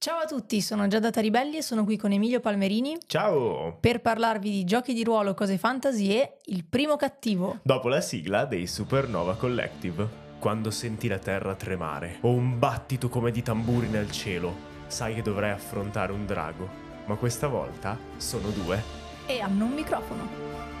[0.00, 3.78] Ciao a tutti, sono Giada Taribelli e sono qui con Emilio Palmerini Ciao!
[3.80, 7.58] per parlarvi di giochi di ruolo, cose fantasy e Il primo cattivo.
[7.64, 10.26] Dopo la sigla dei Supernova Collective.
[10.38, 14.54] Quando senti la terra tremare o un battito come di tamburi nel cielo,
[14.86, 16.68] sai che dovrai affrontare un drago.
[17.06, 18.80] Ma questa volta sono due.
[19.26, 20.77] E hanno un microfono.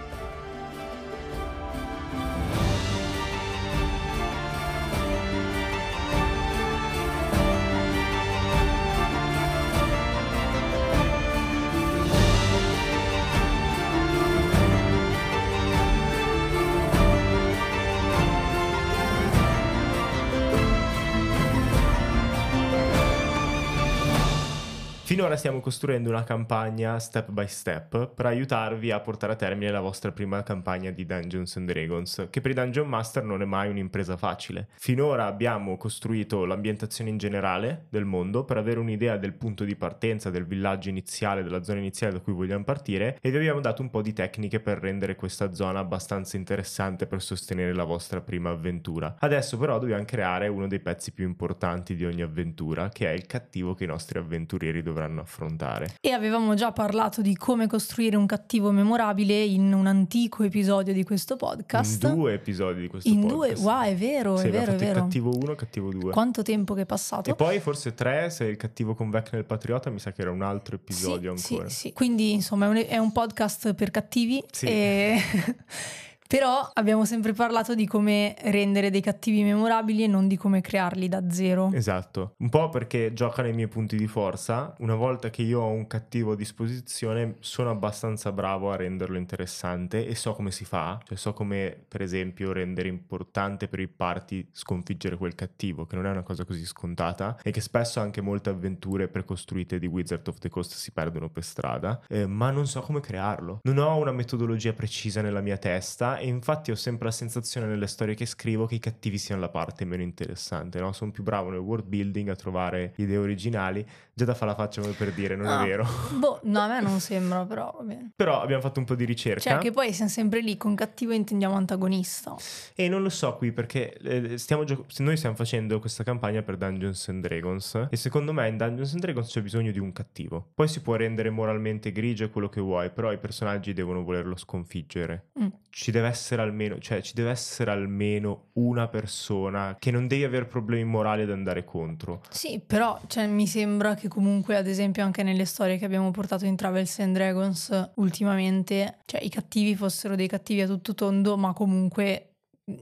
[25.18, 29.80] Finora stiamo costruendo una campagna step by step per aiutarvi a portare a termine la
[29.80, 33.68] vostra prima campagna di Dungeons and Dragons, che per i Dungeon Master non è mai
[33.68, 34.68] un'impresa facile.
[34.76, 40.30] Finora abbiamo costruito l'ambientazione in generale del mondo per avere un'idea del punto di partenza,
[40.30, 43.90] del villaggio iniziale, della zona iniziale da cui vogliamo partire e vi abbiamo dato un
[43.90, 49.16] po' di tecniche per rendere questa zona abbastanza interessante per sostenere la vostra prima avventura.
[49.18, 53.26] Adesso però dobbiamo creare uno dei pezzi più importanti di ogni avventura, che è il
[53.26, 55.94] cattivo che i nostri avventurieri dovranno affrontare.
[56.00, 61.04] E avevamo già parlato di come costruire un cattivo memorabile in un antico episodio di
[61.04, 62.04] questo podcast.
[62.04, 63.54] In due episodi di questo In podcast.
[63.54, 65.00] due, wow, è vero, Sì, è vero, è vero.
[65.02, 66.12] cattivo 1 e cattivo 2.
[66.12, 67.30] Quanto tempo che è passato?
[67.30, 70.20] E poi forse 3, se il cattivo con Vecna e il Patriota, mi sa che
[70.22, 71.68] era un altro episodio Sì, ancora.
[71.70, 71.92] Sì, sì.
[71.92, 74.42] Quindi insomma è un, è un podcast per cattivi.
[74.50, 74.66] Sì.
[74.66, 75.20] e-
[76.28, 81.08] Però abbiamo sempre parlato di come rendere dei cattivi memorabili e non di come crearli
[81.08, 81.70] da zero.
[81.72, 84.74] Esatto, un po' perché gioca nei miei punti di forza.
[84.80, 90.06] Una volta che io ho un cattivo a disposizione, sono abbastanza bravo a renderlo interessante
[90.06, 91.00] e so come si fa.
[91.02, 96.04] Cioè, so come, per esempio, rendere importante per i party sconfiggere quel cattivo, che non
[96.04, 100.36] è una cosa così scontata e che spesso anche molte avventure precostruite di Wizard of
[100.40, 102.02] the Coast si perdono per strada.
[102.06, 103.60] eh, ma non so come crearlo.
[103.62, 107.86] Non ho una metodologia precisa nella mia testa e infatti ho sempre la sensazione nelle
[107.86, 110.92] storie che scrivo che i cattivi siano la parte meno interessante, no?
[110.92, 113.86] Sono più bravo nel world building a trovare idee originali.
[114.12, 115.86] Già da fa la faccia come per dire, non Ah, è vero.
[116.18, 118.10] Boh, no, a me non sembra, però va bene.
[118.16, 121.12] Però abbiamo fatto un po' di ricerca Cioè, che poi siamo sempre lì, con cattivo
[121.12, 122.34] intendiamo antagonista.
[122.74, 126.56] e non lo so qui perché eh, stiamo gio- noi stiamo facendo questa campagna per
[126.56, 130.48] Dungeons and Dragons e secondo me in Dungeons and Dragons c'è bisogno di un cattivo.
[130.54, 135.28] Poi si può rendere moralmente grigio quello che vuoi, però i personaggi devono volerlo sconfiggere.
[135.40, 135.46] Mm.
[135.70, 140.46] Ci deve essere almeno, cioè ci deve essere almeno una persona che non devi avere
[140.46, 142.22] problemi morali ad andare contro.
[142.30, 146.44] Sì, però cioè, mi sembra che comunque, ad esempio, anche nelle storie che abbiamo portato
[146.44, 151.52] in Travels and Dragons ultimamente, cioè i cattivi fossero dei cattivi a tutto tondo, ma
[151.52, 152.27] comunque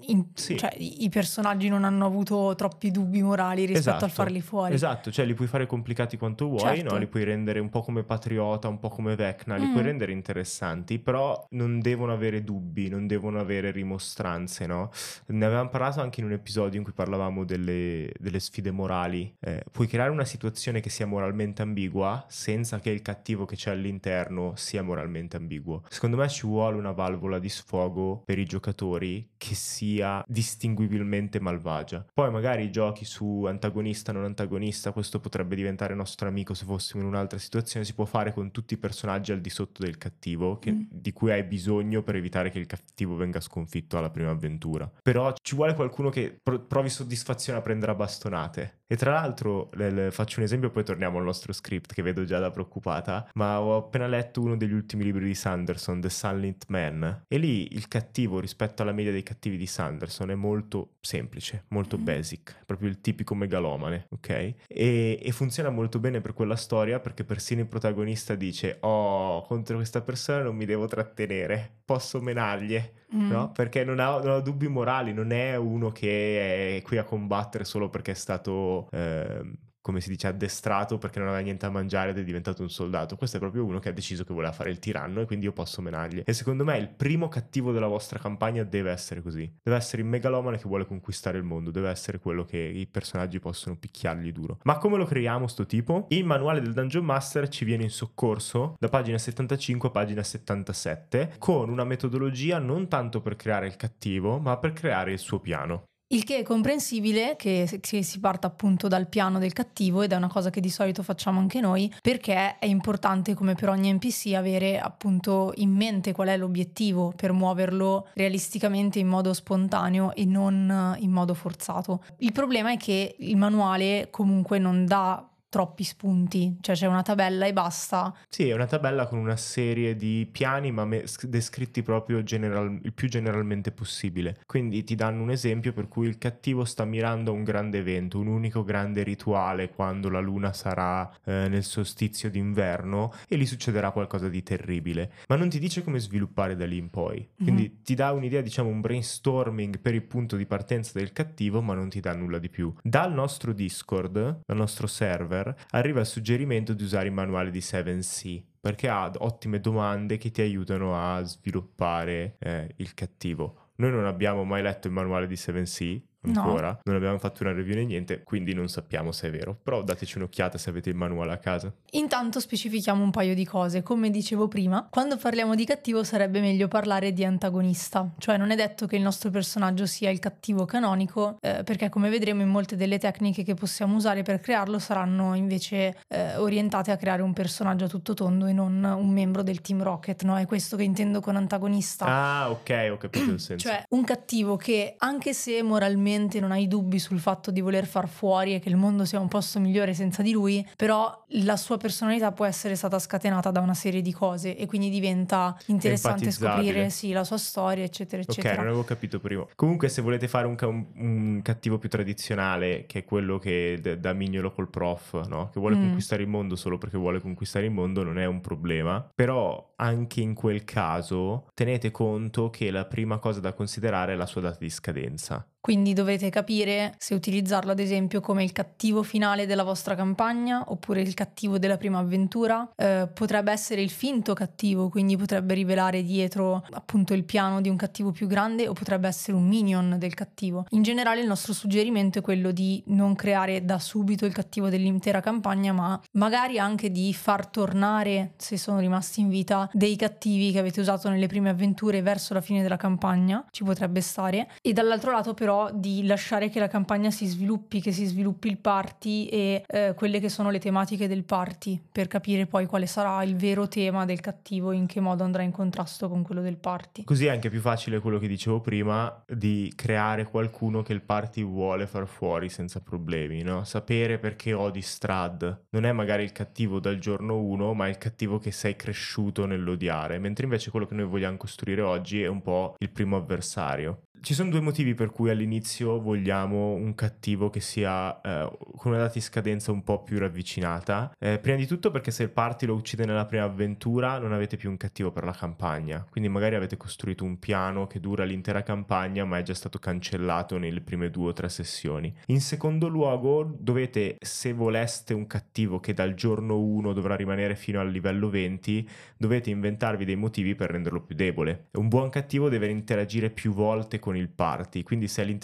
[0.06, 0.56] in- Sì.
[0.56, 4.74] cioè, i personaggi non hanno avuto troppi dubbi morali rispetto al Esatto, farli fuori.
[4.74, 6.92] Esatto, cioè li puoi fare complicati quanto vuoi, Certo.
[6.94, 6.98] no?
[6.98, 9.72] li puoi rendere un po' come Patriota, un po' come Vecna, li Mm.
[9.72, 14.90] puoi rendere interessanti, però non devono avere dubbi, non devono avere rimostranze, no?
[15.28, 19.34] Ne avevamo parlato anche in un episodio in cui parlavamo delle, delle sfide morali.
[19.40, 23.70] Eh, puoi creare una situazione che sia moralmente ambigua senza che il cattivo che c'è
[23.70, 25.82] all'interno sia moralmente ambiguo.
[25.88, 32.04] Secondo me ci vuole una valvola di sfogo per i giocatori che sia distinguibilmente malvagia.
[32.14, 37.08] Poi magari giochi su antagonista, non antagonista, questo potrebbe diventare nostro amico se fossimo in
[37.08, 40.72] un'altra situazione, si può fare con tutti i personaggi al di sotto del cattivo che-
[40.72, 40.82] Mm.
[40.90, 44.90] di cui hai bisogno per evitare che il cattivo venga sconfitto alla prima avventura.
[45.02, 48.80] Però ci vuole qualcuno che pro- provi soddisfazione a prendere a bastonate.
[48.88, 52.38] E tra l'altro, le- faccio un esempio, poi torniamo al nostro script che vedo già
[52.38, 57.24] da preoccupata, ma ho appena letto uno degli ultimi libri di Sanderson, The Silent Man,
[57.26, 61.98] e lì il cattivo rispetto alla media dei cattivi di Sanderson è molto semplice, molto
[61.98, 62.04] Mm.
[62.04, 64.28] basic, proprio il tipico megalomane, ok?
[64.68, 69.76] E, e funziona molto bene per quella storia perché persino il protagonista dice, oh, contro
[69.76, 72.80] questa persona non mi devo trattenere, posso menargli.
[73.14, 73.30] Mm.
[73.30, 73.52] No?
[73.52, 77.64] Perché non ha, non ha dubbi morali, non è uno che è qui a combattere
[77.64, 79.54] solo perché è stato, ehm,
[79.86, 83.14] come si dice, addestrato perché non aveva niente da mangiare ed è diventato un soldato.
[83.14, 85.52] Questo è proprio uno che ha deciso che voleva fare il tiranno e quindi io
[85.52, 86.24] posso menargli.
[86.26, 89.48] E secondo me il primo cattivo della vostra campagna deve essere così.
[89.62, 93.38] Deve essere il megalomane che vuole conquistare il mondo, deve essere quello che i personaggi
[93.38, 94.58] possono picchiargli duro.
[94.64, 96.06] Ma come lo creiamo sto tipo?
[96.08, 101.34] Il manuale del Dungeon Master ci viene in soccorso da pagina 75 a pagina 77
[101.38, 105.84] con una metodologia non tanto per creare il cattivo, ma per creare il suo piano.
[106.08, 110.28] Il che è comprensibile che, si parta appunto dal piano del cattivo ed è una
[110.28, 114.78] cosa che di solito facciamo anche noi perché è importante come per ogni NPC avere
[114.78, 121.02] appunto in mente qual è l'obiettivo per muoverlo realisticamente in modo spontaneo e non eh,
[121.02, 122.04] in modo forzato.
[122.18, 127.46] Il problema è che il manuale comunque non dà troppi spunti, cioè c'è una tabella
[127.46, 128.14] e basta.
[128.28, 132.92] Sì, è una tabella con una serie di piani, ma me- descritti proprio general- il
[132.92, 134.38] più generalmente possibile.
[134.44, 138.18] Quindi ti danno un esempio per cui il cattivo sta mirando a un grande evento,
[138.18, 143.92] un unico grande rituale quando la luna sarà eh, nel solstizio d'inverno e lì succederà
[143.92, 147.26] qualcosa di terribile, ma non ti dice come sviluppare da lì in poi.
[147.34, 147.82] Quindi mm-hmm.
[147.82, 151.88] ti dà un'idea, diciamo, un brainstorming per il punto di partenza del cattivo, ma non
[151.88, 152.74] ti dà nulla di più.
[152.82, 158.42] Dal nostro Discord, dal nostro server, arriva il suggerimento di usare il manuale di 7C
[158.66, 163.70] perché ha ottime domande che ti aiutano a sviluppare eh, il cattivo.
[163.76, 166.68] Noi non abbiamo mai letto il manuale di 7C, ancora.
[166.68, 166.78] No.
[166.84, 169.56] Non abbiamo fatto una review né niente, quindi non sappiamo se è vero.
[169.62, 171.72] Però dateci un'occhiata se avete il manuale a casa.
[171.92, 173.82] Intanto specifichiamo un paio di cose.
[173.82, 178.10] Come dicevo prima, quando parliamo di cattivo sarebbe meglio parlare di antagonista.
[178.18, 182.08] Cioè non è detto che il nostro personaggio sia il cattivo canonico, eh, perché come
[182.08, 186.96] vedremo in molte delle tecniche che possiamo usare per crearlo saranno invece eh, orientate a
[186.96, 190.36] creare un personaggio a tutto tondo e non un membro del Team Rocket, no?
[190.36, 192.04] È questo che intendo con antagonista.
[192.06, 193.68] Ah, ok, ho capito il senso.
[193.68, 197.86] Cioè un cattivo che anche se moralmente assolutamente non hai dubbi sul fatto di voler
[197.86, 201.56] far fuori e che il mondo sia un posto migliore senza di lui, però la
[201.56, 206.30] sua personalità può essere stata scatenata da una serie di cose e quindi diventa interessante
[206.30, 208.54] scoprire sì, la sua storia, eccetera, eccetera.
[208.54, 209.46] Ok, non avevo capito prima.
[209.54, 213.96] Comunque, se volete fare un, un, un cattivo più tradizionale, che è quello che d-
[213.96, 215.50] da mignolo col prof, no?
[215.52, 215.80] che vuole mm.
[215.80, 219.06] conquistare il mondo solo perché vuole conquistare il mondo, non è un problema.
[219.14, 224.26] Però anche in quel caso tenete conto che la prima cosa da considerare è la
[224.26, 225.46] sua data di scadenza.
[225.66, 231.00] Quindi dovete capire se utilizzarlo ad esempio come il cattivo finale della vostra campagna oppure
[231.00, 232.70] il cattivo della prima avventura.
[232.76, 237.74] Eh, potrebbe essere il finto cattivo, quindi potrebbe rivelare dietro appunto il piano di un
[237.74, 240.66] cattivo più grande o potrebbe essere un minion del cattivo.
[240.68, 245.18] In generale il nostro suggerimento è quello di non creare da subito il cattivo dell'intera
[245.18, 250.60] campagna, ma magari anche di far tornare, se sono rimasti in vita, dei cattivi che
[250.60, 254.48] avete usato nelle prime avventure verso la fine della campagna, ci potrebbe stare.
[254.62, 258.58] E dall'altro lato però di lasciare che la campagna si sviluppi, che si sviluppi il
[258.58, 263.22] party e eh, quelle che sono le tematiche del party, per capire poi quale sarà
[263.22, 266.56] il vero tema del cattivo e in che modo andrà in contrasto con quello del
[266.56, 267.04] party.
[267.04, 271.42] Così è anche più facile quello che dicevo prima di creare qualcuno che il party
[271.42, 273.64] vuole far fuori senza problemi, no?
[273.64, 278.38] Sapere perché odi Strad non è magari il cattivo dal giorno 1, ma il cattivo
[278.38, 282.74] che sei cresciuto nell'odiare, mentre invece quello che noi vogliamo costruire oggi è un po'
[282.78, 284.02] il primo avversario.
[284.26, 289.02] Ci sono due motivi per cui all'inizio vogliamo un cattivo che sia eh, con una
[289.02, 291.14] data di scadenza un po' più ravvicinata.
[291.16, 294.56] Eh, prima di tutto perché se il party lo uccide nella prima avventura non avete
[294.56, 298.64] più un cattivo per la campagna, quindi magari avete costruito un piano che dura l'intera
[298.64, 302.12] campagna ma è già stato cancellato nelle prime due o tre sessioni.
[302.26, 307.78] In secondo luogo dovete, se voleste un cattivo che dal giorno 1 dovrà rimanere fino
[307.78, 311.66] al livello 20, dovete inventarvi dei motivi per renderlo più debole.
[311.74, 315.36] Un buon cattivo deve interagire più volte con il party, quindi se è,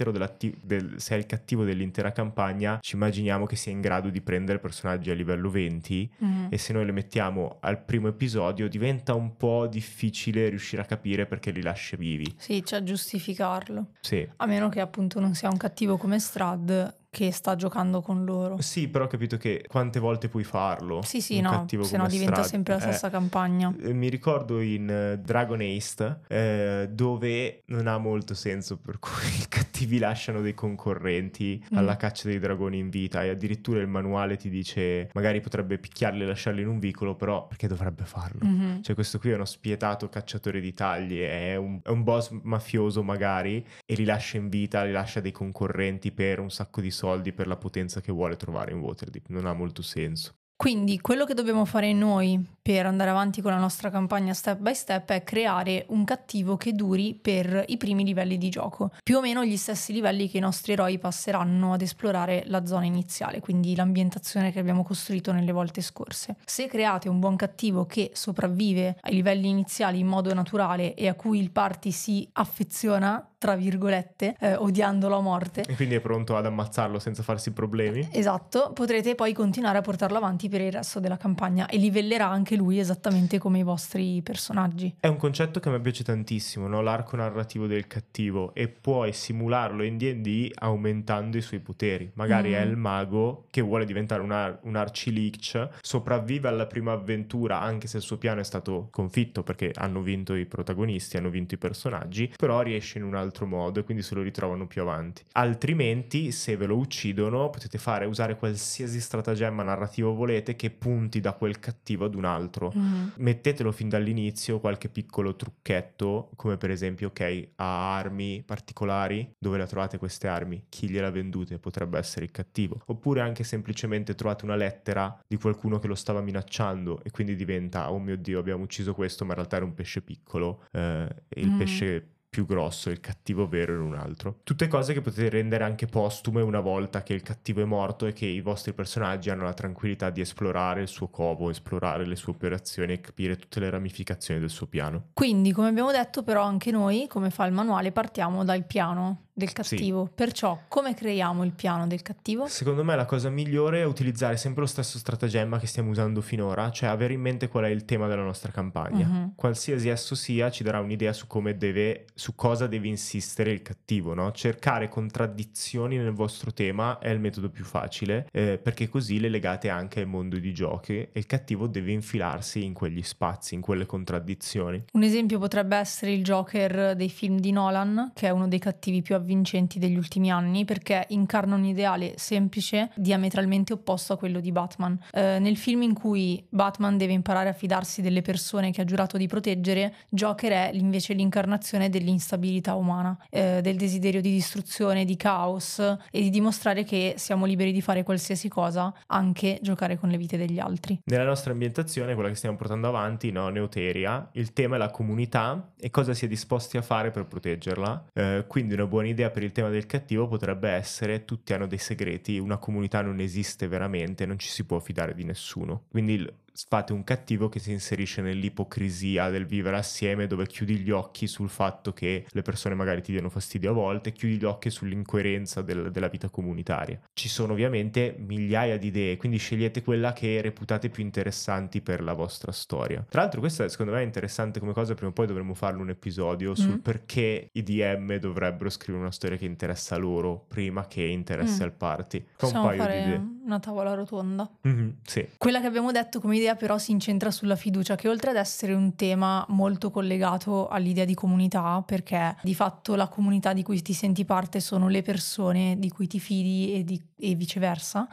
[0.62, 4.58] del, se è il cattivo dell'intera campagna ci immaginiamo che sia in grado di prendere
[4.58, 6.46] personaggi a livello 20 mm.
[6.50, 11.26] e se noi le mettiamo al primo episodio diventa un po' difficile riuscire a capire
[11.26, 12.32] perché li lascia vivi.
[12.36, 13.90] Sì, cioè giustificarlo.
[14.00, 14.26] Sì.
[14.36, 18.58] A meno che appunto non sia un cattivo come Strad che sta giocando con loro.
[18.62, 21.02] Sì, però ho capito che quante volte puoi farlo.
[21.02, 22.44] Sì, sì, no, se no diventa Strad.
[22.46, 23.70] sempre la stessa eh, campagna.
[23.82, 29.10] Eh, mi ricordo in uh, Dragon Ace eh, dove non ha molto senso per cui
[29.42, 31.76] i cattivi lasciano dei concorrenti mm.
[31.76, 36.22] alla caccia dei dragoni in vita e addirittura il manuale ti dice magari potrebbe picchiarli
[36.22, 38.40] e lasciarli in un vicolo, però perché dovrebbe farlo?
[38.46, 38.80] Mm-hmm.
[38.80, 43.02] Cioè questo qui è uno spietato cacciatore di tagli, è un, è un boss mafioso
[43.02, 47.00] magari e li lascia in vita, li lascia dei concorrenti per un sacco di soldi
[47.02, 50.34] soldi per la potenza che vuole trovare in Waterdeep, non ha molto senso.
[50.54, 54.72] Quindi quello che dobbiamo fare noi per andare avanti con la nostra campagna step by
[54.72, 59.20] step è creare un cattivo che duri per i primi livelli di gioco, più o
[59.20, 63.74] meno gli stessi livelli che i nostri eroi passeranno ad esplorare la zona iniziale, quindi
[63.74, 66.36] l'ambientazione che abbiamo costruito nelle volte scorse.
[66.44, 71.14] Se create un buon cattivo che sopravvive ai livelli iniziali in modo naturale e a
[71.14, 75.64] cui il party si affeziona, tra virgolette, eh, odiandolo a morte.
[75.66, 78.08] E quindi è pronto ad ammazzarlo senza farsi problemi.
[78.12, 82.54] Esatto, potrete poi continuare a portarlo avanti per il resto della campagna e livellerà anche
[82.54, 84.94] lui esattamente come i vostri personaggi.
[85.00, 86.82] È un concetto che mi piace tantissimo, no?
[86.82, 92.12] l'arco narrativo del cattivo e puoi simularlo in D&D aumentando i suoi poteri.
[92.14, 92.54] Magari mm.
[92.54, 97.88] è il mago che vuole diventare un, ar- un arcilich, sopravvive alla prima avventura anche
[97.88, 101.58] se il suo piano è stato confitto perché hanno vinto i protagonisti, hanno vinto i
[101.58, 105.24] personaggi, però riesce in un altro altro modo e quindi se lo ritrovano più avanti.
[105.32, 111.32] Altrimenti, se ve lo uccidono, potete fare usare qualsiasi stratagemma narrativo volete che punti da
[111.32, 112.72] quel cattivo ad un altro.
[112.76, 113.08] Mm-hmm.
[113.16, 119.66] Mettetelo fin dall'inizio qualche piccolo trucchetto, come per esempio, ok, ha armi particolari, dove la
[119.66, 120.66] trovate queste armi?
[120.68, 121.58] Chi gliela vendute?
[121.58, 122.80] Potrebbe essere il cattivo.
[122.86, 127.90] Oppure anche semplicemente trovate una lettera di qualcuno che lo stava minacciando e quindi diventa,
[127.90, 130.64] oh mio Dio, abbiamo ucciso questo, ma in realtà era un pesce piccolo.
[130.70, 131.58] Eh, il mm.
[131.58, 134.38] pesce più grosso, il cattivo vero in un altro.
[134.42, 138.14] Tutte cose che potete rendere anche postume una volta che il cattivo è morto e
[138.14, 142.32] che i vostri personaggi hanno la tranquillità di esplorare il suo covo, esplorare le sue
[142.32, 145.08] operazioni e capire tutte le ramificazioni del suo piano.
[145.12, 149.52] Quindi, come abbiamo detto, però anche noi, come fa il manuale, partiamo dal piano del
[149.52, 150.06] cattivo.
[150.06, 150.12] Sì.
[150.14, 152.46] Perciò, come creiamo il piano del cattivo?
[152.46, 156.70] Secondo me la cosa migliore è utilizzare sempre lo stesso stratagemma che stiamo usando finora,
[156.70, 159.06] cioè avere in mente qual è il tema della nostra campagna.
[159.06, 159.32] Uh-huh.
[159.34, 164.14] Qualsiasi esso sia, ci darà un'idea su come deve, su cosa deve insistere il cattivo,
[164.14, 164.32] no?
[164.32, 169.68] Cercare contraddizioni nel vostro tema è il metodo più facile, eh, perché così le legate
[169.68, 173.86] anche al mondo di giochi e il cattivo deve infilarsi in quegli spazi, in quelle
[173.86, 174.84] contraddizioni.
[174.92, 179.00] Un esempio potrebbe essere il Joker dei film di Nolan, che è uno dei cattivi
[179.02, 184.52] più avvincenti degli ultimi anni perché incarna un ideale semplice, diametralmente opposto a quello di
[184.52, 184.98] Batman.
[185.10, 189.16] Eh, nel film in cui Batman deve imparare a fidarsi delle persone che ha giurato
[189.16, 195.78] di proteggere, Joker è invece l'incarnazione dell'instabilità umana, eh, del desiderio di distruzione, di caos
[195.78, 200.36] e di dimostrare che siamo liberi di fare qualsiasi cosa, anche giocare con le vite
[200.36, 201.00] degli altri.
[201.04, 205.72] Nella nostra ambientazione, quella che stiamo portando avanti, no, Neoteria, il tema è la comunità
[205.78, 208.06] e cosa si è disposti a fare per proteggerla.
[208.12, 211.78] Eh, quindi una buona idea per il tema del cattivo potrebbe essere tutti hanno dei
[211.78, 215.84] segreti, una comunità non esiste veramente, non ci si può fidare di nessuno.
[215.90, 216.26] Quindi
[216.68, 221.48] fate un cattivo che si inserisce nell'ipocrisia del vivere assieme dove chiudi gli occhi sul
[221.48, 225.90] fatto che le persone magari ti diano fastidio a volte, chiudi gli occhi sull'incoerenza del,
[225.90, 227.00] della vita comunitaria.
[227.12, 232.12] Ci sono ovviamente migliaia di idee, quindi scegliete quella che reputate più interessanti per la
[232.12, 233.04] vostra storia.
[233.08, 235.90] Tra l'altro questa secondo me è interessante come cosa, prima o poi dovremmo farlo un
[235.90, 236.78] episodio sul mm.
[236.78, 241.64] perché i DM dovrebbero scrivere una storia che interessa loro prima che interessi mm.
[241.64, 242.26] al party.
[242.36, 243.40] Fa un paio di idee.
[243.44, 244.48] Una tavola rotonda.
[244.66, 245.26] Mm-hmm, sì.
[245.36, 248.72] Quella che abbiamo detto come idea però si incentra sulla fiducia, che oltre ad essere
[248.72, 253.92] un tema molto collegato all'idea di comunità, perché di fatto la comunità di cui ti
[253.92, 258.08] senti parte sono le persone di cui ti fidi e, di, e viceversa,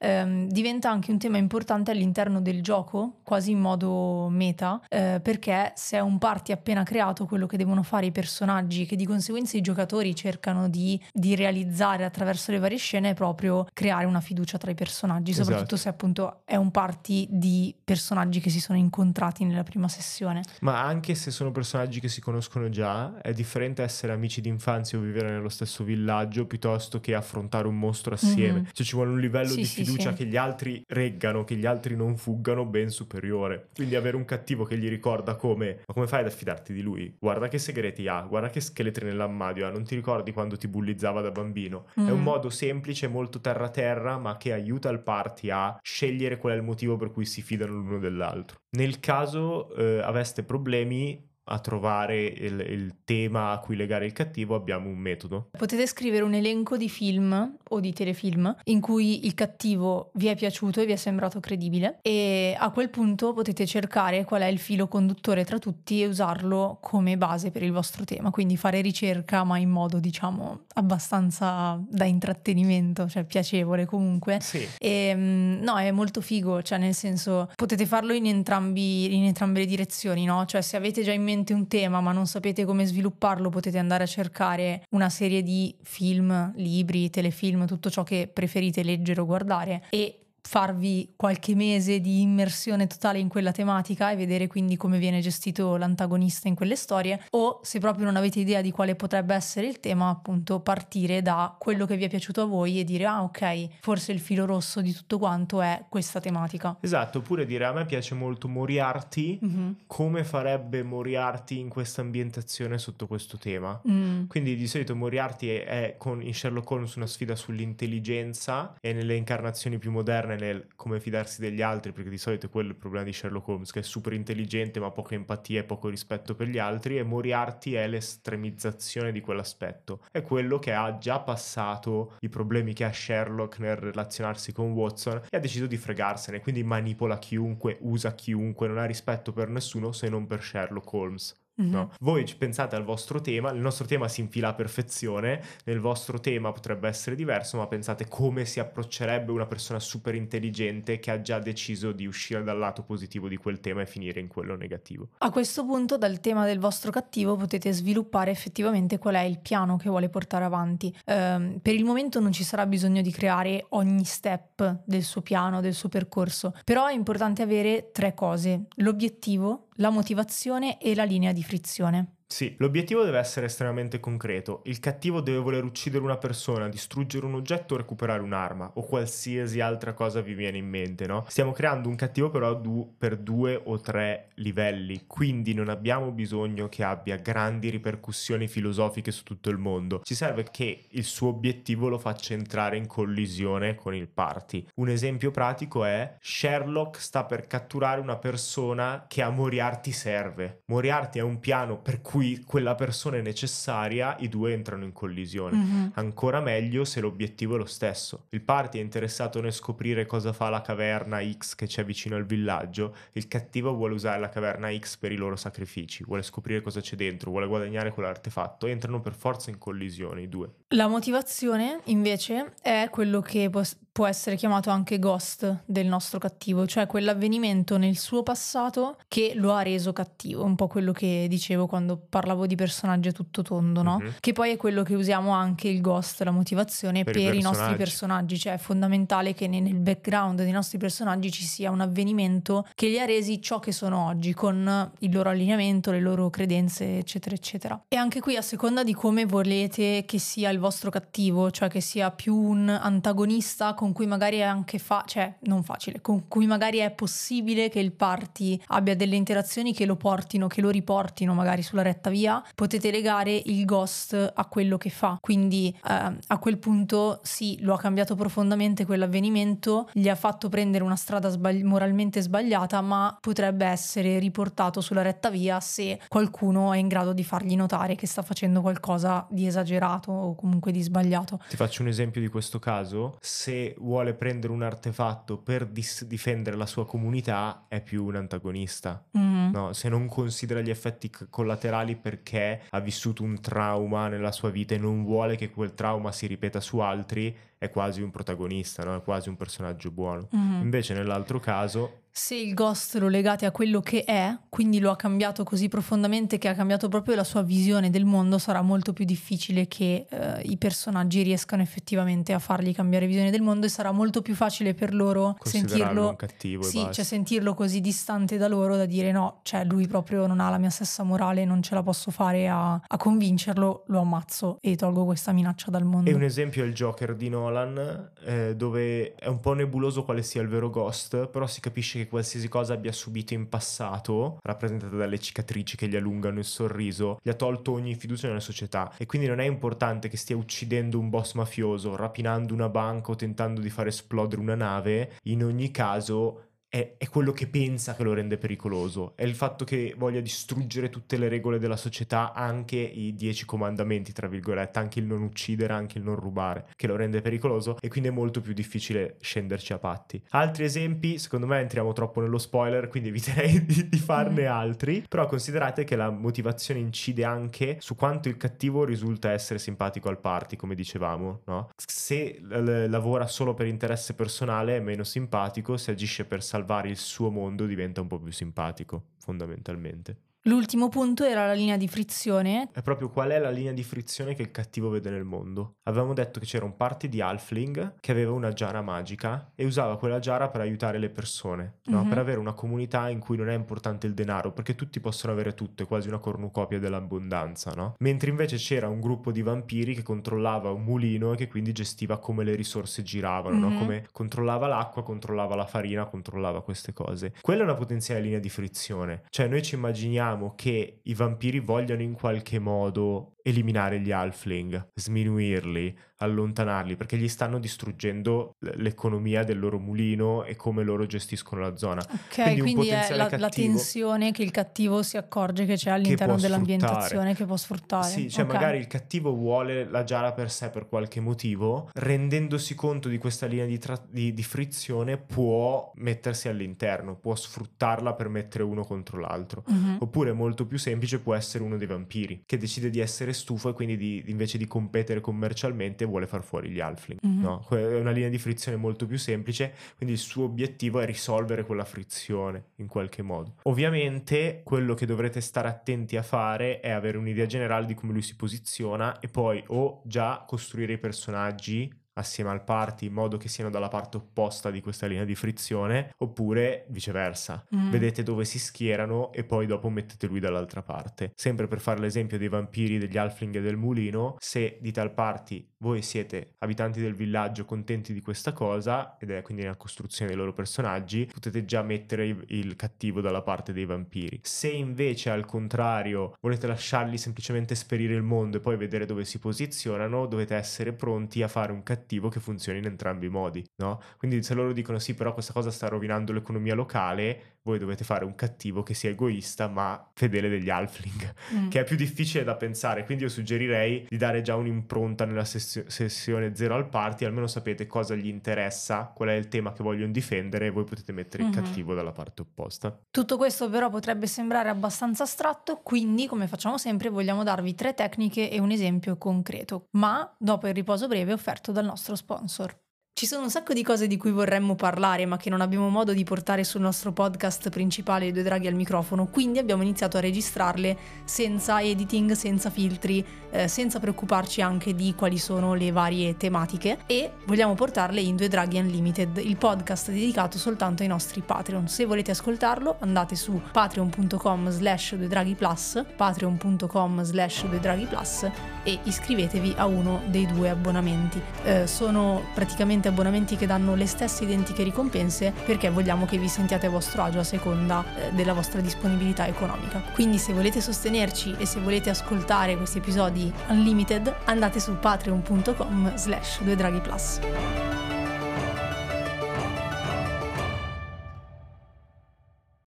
[0.00, 5.72] ehm, diventa anche un tema importante all'interno del gioco, quasi in modo meta, eh, perché
[5.76, 9.56] se è un party appena creato, quello che devono fare i personaggi, che di conseguenza
[9.56, 14.58] i giocatori cercano di, di realizzare attraverso le varie scene, è proprio creare una fiducia
[14.58, 15.44] tra i personaggi, esatto.
[15.44, 20.42] soprattutto se appunto è un party di personaggi che si sono incontrati nella prima sessione.
[20.60, 25.00] Ma anche se sono personaggi che si conoscono già, è differente essere amici d'infanzia o
[25.02, 28.60] vivere nello stesso villaggio piuttosto che affrontare un mostro assieme.
[28.60, 28.70] Mm-hmm.
[28.72, 30.16] Cioè ci vuole un livello sì, di sì, fiducia sì.
[30.16, 33.68] che gli altri reggano, che gli altri non fuggano ben superiore.
[33.74, 37.14] Quindi avere un cattivo che gli ricorda come, ma come fai ad affidarti di lui?
[37.18, 41.20] Guarda che segreti ha, guarda che scheletri nell'armadio ha, non ti ricordi quando ti bullizzava
[41.20, 41.86] da bambino?
[42.00, 42.06] Mm.
[42.06, 42.22] È un mm.
[42.22, 46.96] modo semplice, molto terra-terra, ma che aiuta il party a scegliere qual è il motivo
[46.96, 48.58] per cui si fidano l'uno dell'altro.
[48.76, 54.54] Nel caso eh, aveste problemi, a trovare il, il, tema a cui legare il cattivo
[54.54, 55.48] abbiamo un metodo.
[55.56, 60.36] Potete scrivere un elenco di film o di telefilm in cui il cattivo vi è
[60.36, 64.58] piaciuto e vi è sembrato credibile e a quel punto potete cercare qual è il
[64.58, 69.42] filo conduttore tra tutti e usarlo come base per il vostro tema, quindi fare ricerca
[69.42, 74.38] ma in modo diciamo abbastanza da intrattenimento, cioè piacevole comunque.
[74.40, 74.66] Sì.
[74.78, 79.60] E, mm, no, è molto figo, cioè nel senso potete farlo in entrambi in entrambe
[79.60, 80.44] le direzioni, no?
[80.44, 83.78] Cioè se avete già in mente mente un tema ma non sapete come svilupparlo, potete
[83.78, 89.26] andare a cercare una serie di film, libri, telefilm, tutto ciò che preferite leggere o
[89.26, 89.84] guardare.
[89.90, 95.20] E farvi qualche mese di immersione totale in quella tematica e vedere quindi come viene
[95.20, 99.66] gestito l'antagonista in quelle storie o se proprio non avete idea di quale potrebbe essere
[99.66, 103.22] il tema appunto partire da quello che vi è piaciuto a voi e dire ah
[103.22, 107.72] ok forse il filo rosso di tutto quanto è questa tematica esatto oppure dire a
[107.72, 109.70] me piace molto Moriarty mm-hmm.
[109.86, 114.26] come farebbe Moriarty in questa ambientazione sotto questo tema mm.
[114.26, 119.14] quindi di solito Moriarty è, è con, in Sherlock Holmes una sfida sull'intelligenza e nelle
[119.14, 122.76] incarnazioni più moderne moderne nel come fidarsi degli altri, perché di solito è quello il
[122.76, 126.48] problema di Sherlock Holmes, che è super intelligente ma poca empatia e poco rispetto per
[126.48, 130.04] gli altri, e Moriarty è l'estremizzazione di quell'aspetto.
[130.10, 135.22] È quello che ha già passato i problemi che ha Sherlock nel relazionarsi con Watson
[135.28, 139.92] e ha deciso di fregarsene, quindi manipola chiunque, usa chiunque, non ha rispetto per nessuno
[139.92, 141.39] se non per Sherlock Holmes.
[141.60, 141.70] Mm-hmm.
[141.70, 141.90] No?
[142.00, 146.52] Voi pensate al vostro tema, il nostro tema si infila a perfezione, nel vostro tema
[146.52, 151.38] potrebbe essere diverso, ma pensate come si approccerebbe una persona super intelligente che ha già
[151.38, 155.08] deciso di uscire dal lato positivo di quel tema e finire in quello negativo.
[155.18, 159.76] A questo punto dal tema del vostro cattivo potete sviluppare effettivamente qual è il piano
[159.76, 160.94] che vuole portare avanti.
[161.06, 165.60] Um, per il momento non ci sarà bisogno di creare ogni step del suo piano,
[165.60, 171.32] del suo percorso, però è importante avere tre cose, l'obiettivo, la motivazione e la linea
[171.32, 172.19] di frizione.
[172.32, 174.62] Sì, l'obiettivo deve essere estremamente concreto.
[174.66, 179.60] Il cattivo deve voler uccidere una persona, distruggere un oggetto o recuperare un'arma o qualsiasi
[179.60, 181.24] altra cosa vi viene in mente, no?
[181.28, 186.68] Stiamo creando un cattivo però du- per due o tre livelli, quindi non abbiamo bisogno
[186.68, 190.00] che abbia grandi ripercussioni filosofiche su tutto il mondo.
[190.04, 194.68] Ci serve che il suo obiettivo lo faccia entrare in collisione con il party.
[194.76, 200.62] Un esempio pratico è Sherlock sta per catturare una persona che a Moriarty serve.
[200.66, 204.92] Moriarty è un piano per cui cui quella persona è necessaria, i due entrano in
[204.92, 205.56] collisione.
[205.56, 205.86] Mm-hmm.
[205.94, 208.26] Ancora meglio se l'obiettivo è lo stesso.
[208.30, 212.26] Il party è interessato nel scoprire cosa fa la caverna X che c'è vicino al
[212.26, 216.80] villaggio, il cattivo vuole usare la caverna X per i loro sacrifici, vuole scoprire cosa
[216.80, 220.50] c'è dentro, vuole guadagnare quell'artefatto, entrano per forza in collisione i due.
[220.68, 226.66] La motivazione invece è quello che può, può essere chiamato anche ghost del nostro cattivo,
[226.66, 231.66] cioè quell'avvenimento nel suo passato che lo ha reso cattivo, un po' quello che dicevo
[231.66, 233.98] quando parlavo di personaggi a tutto tondo, no?
[234.02, 234.12] Uh-huh.
[234.20, 237.40] Che poi è quello che usiamo anche il ghost, la motivazione per, per i, i,
[237.40, 242.66] nostri personaggi, cioè è fondamentale che nel background dei nostri personaggi ci sia un avvenimento
[242.74, 246.98] che li ha resi ciò che sono oggi, con il loro allineamento, le loro credenze,
[246.98, 247.80] eccetera, eccetera.
[247.88, 251.80] E anche qui a seconda di come volete che sia il vostro cattivo, cioè che
[251.80, 256.46] sia più un antagonista con cui magari è anche fa- cioè non facile, con cui
[256.46, 261.34] magari è possibile che il party abbia delle interazioni che lo portino, che lo riportino
[261.34, 265.18] magari sulla retta retta via, potete legare il ghost a quello che fa.
[265.20, 270.82] Quindi eh, a quel punto sì, lo ha cambiato profondamente quell'avvenimento, gli ha fatto prendere
[270.82, 276.78] una strada sbagli- moralmente sbagliata, ma potrebbe essere riportato sulla retta via se qualcuno è
[276.78, 281.40] in grado di fargli notare che sta facendo qualcosa di esagerato o comunque di sbagliato.
[281.48, 283.18] Ti faccio un esempio di questo caso.
[283.20, 289.04] Se vuole prendere un artefatto per dis- difendere la sua comunità, è più un antagonista.
[289.16, 289.50] Mm-hmm.
[289.52, 294.50] No, se non considera gli effetti collaterali mentali perché ha vissuto un trauma nella sua
[294.50, 298.84] vita e non vuole che quel trauma si ripeta su altri, è quasi un protagonista,
[298.84, 298.96] no?
[298.96, 300.28] è quasi un personaggio buono.
[300.34, 300.62] Mm-hmm.
[300.62, 304.96] Invece nell'altro caso se il ghost lo legate a quello che è, quindi lo ha
[304.96, 309.04] cambiato così profondamente che ha cambiato proprio la sua visione del mondo, sarà molto più
[309.04, 313.92] difficile che eh, i personaggi riescano effettivamente a fargli cambiare visione del mondo e sarà
[313.92, 318.86] molto più facile per loro sentirlo cattivo sì, cioè sentirlo così distante da loro da
[318.86, 322.10] dire no, cioè lui proprio non ha la mia stessa morale, non ce la posso
[322.10, 326.10] fare a, a convincerlo, lo ammazzo e tolgo questa minaccia dal mondo.
[326.10, 330.22] E un esempio è il Joker di Nolan, eh, dove è un po' nebuloso quale
[330.22, 334.96] sia il vero ghost, però si capisce che qualsiasi cosa abbia subito in passato, rappresentata
[334.96, 338.92] dalle cicatrici che gli allungano il sorriso, gli ha tolto ogni fiducia nella società.
[338.98, 343.16] E quindi non è importante che stia uccidendo un boss mafioso, rapinando una banca o
[343.16, 348.04] tentando di far esplodere una nave, in ogni caso è, è, quello che pensa che
[348.04, 352.76] lo rende pericoloso, è il fatto che voglia distruggere tutte le regole della società, anche
[352.76, 356.94] i dieci comandamenti, tra virgolette, anche il non uccidere, anche il non rubare, che lo
[356.94, 360.22] rende pericoloso e quindi è molto più difficile scenderci a patti.
[360.30, 364.52] Altri esempi, secondo me entriamo troppo nello spoiler, quindi eviterei di, di farne mm.
[364.52, 370.08] altri, però considerate che la motivazione incide anche su quanto il cattivo risulta essere simpatico
[370.08, 371.70] al party, come dicevamo, no?
[371.84, 376.90] Se l- lavora solo per interesse personale è meno simpatico, se agisce per salvare salvare
[376.90, 380.29] il suo mondo diventa un po' più simpatico, fondamentalmente.
[380.44, 382.70] L'ultimo punto era la linea di frizione.
[382.72, 385.74] È proprio qual è la linea di frizione che il cattivo vede nel mondo.
[385.82, 389.98] Avevamo detto che c'era un party di Halfling che aveva una giara magica e usava
[389.98, 391.98] quella giara per aiutare le persone, no?
[391.98, 392.08] mm-hmm.
[392.08, 395.52] per avere una comunità in cui non è importante il denaro, perché tutti possono avere
[395.52, 397.96] tutto, è quasi una cornucopia dell'abbondanza, no?
[397.98, 402.18] Mentre invece c'era un gruppo di vampiri che controllava un mulino e che quindi gestiva
[402.18, 403.72] come le risorse giravano, mm-hmm.
[403.74, 403.78] no?
[403.78, 407.34] come controllava l'acqua, controllava la farina, controllava queste cose.
[407.42, 412.02] Quella è una potenziale linea di frizione, cioè noi ci immaginiamo che i vampiri vogliano
[412.02, 419.78] in qualche modo eliminare gli halfling, sminuirli, allontanarli perché gli stanno distruggendo l'economia del loro
[419.78, 422.02] mulino e come loro gestiscono la zona.
[422.02, 426.34] Ok, quindi, quindi è la, la, tensione che il cattivo si accorge che c'è all'interno
[426.34, 428.06] che dell'ambientazione che può sfruttare.
[428.06, 428.56] Sì, cioè okay.
[428.56, 433.46] magari il cattivo vuole la giara per sé per qualche motivo, rendendosi conto di questa
[433.46, 439.18] linea di, tra- di, di frizione può mettersi all'interno, può sfruttarla per mettere uno contro
[439.18, 439.64] l'altro.
[439.70, 439.96] Mm-hmm.
[440.00, 443.72] Oppure molto più semplice può essere uno dei vampiri che decide di essere stufo e
[443.72, 447.20] quindi di, invece di competere commercialmente vuole far fuori gli halfling.
[447.26, 447.40] Mm-hmm.
[447.40, 447.66] No?
[447.68, 451.84] È una linea di frizione molto più semplice, quindi il suo obiettivo è risolvere quella
[451.84, 453.54] frizione in qualche modo.
[453.64, 458.22] Ovviamente quello che dovrete stare attenti a fare è avere un'idea generale di come lui
[458.22, 463.48] si posiziona e poi o già costruire i personaggi assieme al party in modo che
[463.48, 467.64] siano dalla parte opposta di questa linea di frizione oppure viceversa.
[467.74, 467.90] Mm.
[467.90, 471.32] Vedete dove si schierano e poi dopo mettete lui dall'altra parte.
[471.34, 475.69] Sempre per fare l'esempio dei vampiri, degli halfling e del mulino, se dite al party
[475.82, 480.38] voi siete abitanti del villaggio contenti di questa cosa ed è quindi nella costruzione dei
[480.38, 484.40] loro personaggi, potete già mettere il, cattivo dalla parte dei vampiri.
[484.42, 489.38] Se invece al contrario volete lasciarli semplicemente esperire il mondo e poi vedere dove si
[489.38, 494.00] posizionano, dovete essere pronti a fare un cattivo che funzioni in entrambi i modi, no?
[494.16, 498.24] Quindi se loro dicono sì, però questa cosa sta rovinando l'economia locale, voi dovete fare
[498.24, 501.68] un cattivo che sia egoista ma fedele degli halfling, mm.
[501.68, 505.86] che è più difficile da pensare, quindi io suggerirei di dare già un'impronta nella sess-
[505.86, 510.12] sessione zero al party, almeno sapete cosa gli interessa, qual è il tema che vogliono
[510.12, 511.52] difendere e voi potete mettere mm-hmm.
[511.52, 512.98] il cattivo dalla parte opposta.
[513.10, 518.50] Tutto questo però potrebbe sembrare abbastanza astratto, quindi come facciamo sempre vogliamo darvi tre tecniche
[518.50, 522.76] e un esempio concreto, ma dopo il riposo breve offerto dal nostro sponsor.
[523.20, 526.14] Ci sono un sacco di cose di cui vorremmo parlare, ma che non abbiamo modo
[526.14, 530.96] di portare sul nostro podcast principale due draghi al microfono, quindi abbiamo iniziato a registrarle
[531.24, 537.32] senza editing, senza filtri, eh, senza preoccuparci anche di quali sono le varie tematiche e
[537.44, 541.88] vogliamo portarle in Due Draghi Unlimited, il podcast dedicato soltanto ai nostri Patreon.
[541.88, 548.48] Se volete ascoltarlo, andate su patreon.com slash due draghi plus, patreon.com slash due draghi plus
[548.82, 551.38] e iscrivetevi a uno dei due abbonamenti.
[551.64, 556.86] Eh, sono praticamente abbonamenti che danno le stesse identiche ricompense perché vogliamo che vi sentiate
[556.86, 560.02] a vostro agio a seconda eh, della vostra disponibilità economica.
[560.12, 566.62] Quindi se volete sostenerci e se volete ascoltare questi episodi unlimited andate su patreon.com slash
[566.62, 567.40] 2 draghi plus.